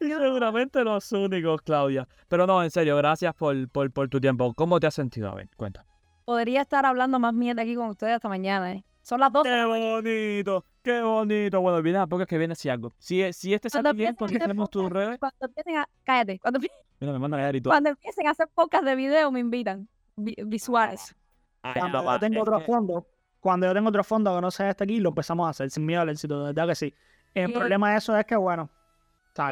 [0.00, 2.08] y seguramente los únicos, Claudia.
[2.28, 4.54] Pero no, en serio, gracias por, por, por tu tiempo.
[4.54, 5.28] ¿Cómo te has sentido?
[5.30, 5.84] A ver, cuenta.
[6.24, 8.84] Podría estar hablando más mierda aquí con ustedes hasta mañana, ¿eh?
[9.02, 9.50] Son las 12.
[9.50, 10.64] ¡Qué bonito!
[10.82, 11.60] ¡Qué bonito!
[11.60, 12.94] Bueno, viene a pocas que viene si algo.
[12.98, 15.18] Si, si este sale bien, porque tenemos tus redes.
[15.18, 15.88] Cuando empiecen a...
[16.02, 16.38] Cállate.
[16.38, 16.58] Cuando,
[17.00, 17.72] Mira, me mandan a leer y todo.
[17.72, 19.88] cuando empiecen a hacer podcast de video, me invitan.
[20.16, 21.14] Vi- visuales.
[21.62, 23.06] Ay, Cuando yo tengo otro fondo,
[23.40, 25.84] cuando yo tengo otro fondo que no sea este aquí, lo empezamos a hacer sin
[25.86, 26.94] miedo al éxito, de verdad que sí.
[27.34, 28.68] El problema de eso es que, bueno,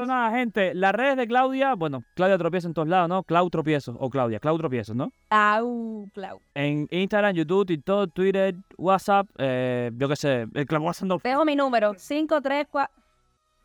[0.06, 3.22] nada, gente, las redes de Claudia, bueno, Claudia tropieza en todos lados, ¿no?
[3.22, 5.12] Clau tropiezo, o Claudia, Clau tropiezo, ¿no?
[5.28, 6.40] Clau, Clau.
[6.54, 11.44] En Instagram, YouTube, TikTok, Twitter, WhatsApp, eh, yo qué sé, el Clau WhatsApp no Dejo
[11.44, 11.92] mi número.
[11.94, 12.92] 534...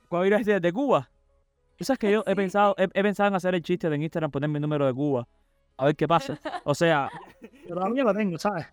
[0.10, 1.10] ¿Cuál ir de, de Cuba?
[1.78, 2.36] Tú sabes que yo he Sí.
[2.36, 4.94] pensado, he, he pensado en hacer el chiste de en Instagram, poner mi número de
[4.94, 5.28] Cuba.
[5.78, 6.40] A ver qué pasa.
[6.64, 7.10] O sea,
[7.68, 8.68] Yo todavía lo tengo, ¿sabes?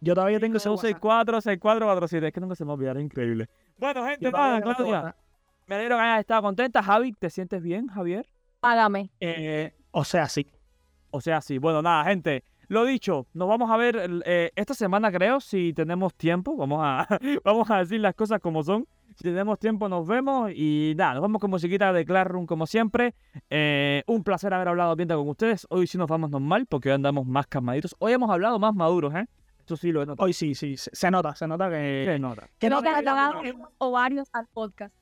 [0.00, 0.82] Yo todavía tengo ese WhatsApp.
[0.82, 2.26] 64, 64, 47.
[2.26, 3.48] Es que nunca se me olvidará, increíble.
[3.76, 5.16] Bueno, gente, nada, Claudia.
[5.66, 6.82] Me alegro que hayas estado contenta.
[6.82, 8.26] Javi, ¿te sientes bien, Javier?
[8.60, 9.10] Págame.
[9.20, 10.46] Eh, o sea, sí.
[11.10, 11.58] O sea, sí.
[11.58, 12.44] Bueno, nada, gente.
[12.68, 16.56] Lo dicho, nos vamos a ver eh, esta semana, creo, si tenemos tiempo.
[16.56, 17.06] Vamos a,
[17.44, 18.86] vamos a decir las cosas como son.
[19.20, 20.50] Si tenemos tiempo, nos vemos.
[20.54, 23.14] Y nada, nos vamos con musiquita de Classroom, como siempre.
[23.50, 25.66] Eh, un placer haber hablado bien con ustedes.
[25.68, 27.94] Hoy sí nos vamos normal, porque hoy andamos más calmaditos.
[27.98, 29.26] Hoy hemos hablado más maduros, ¿eh?
[29.58, 30.24] Esto sí lo he notado.
[30.24, 32.04] Hoy sí, sí, se, se nota, se nota que...
[32.06, 32.48] ¿Qué nota?
[32.58, 33.42] que Creo no que te- han dado
[33.76, 34.94] ovarios al podcast.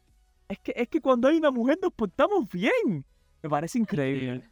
[0.48, 3.04] Es que, es que cuando hay una mujer nos portamos bien.
[3.40, 4.42] Me parece increíble.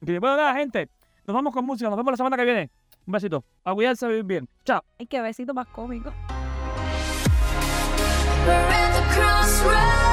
[0.00, 0.20] Increíble.
[0.20, 0.88] Bueno, nada, gente.
[1.26, 1.90] Nos vamos con música.
[1.90, 2.70] Nos vemos la semana que viene.
[3.06, 3.44] Un besito.
[3.62, 4.48] A cuidarse, a vivir bien.
[4.64, 4.82] Chao.
[4.98, 6.10] Ay, qué besito más cómico.
[8.44, 10.11] We're at the crossroads.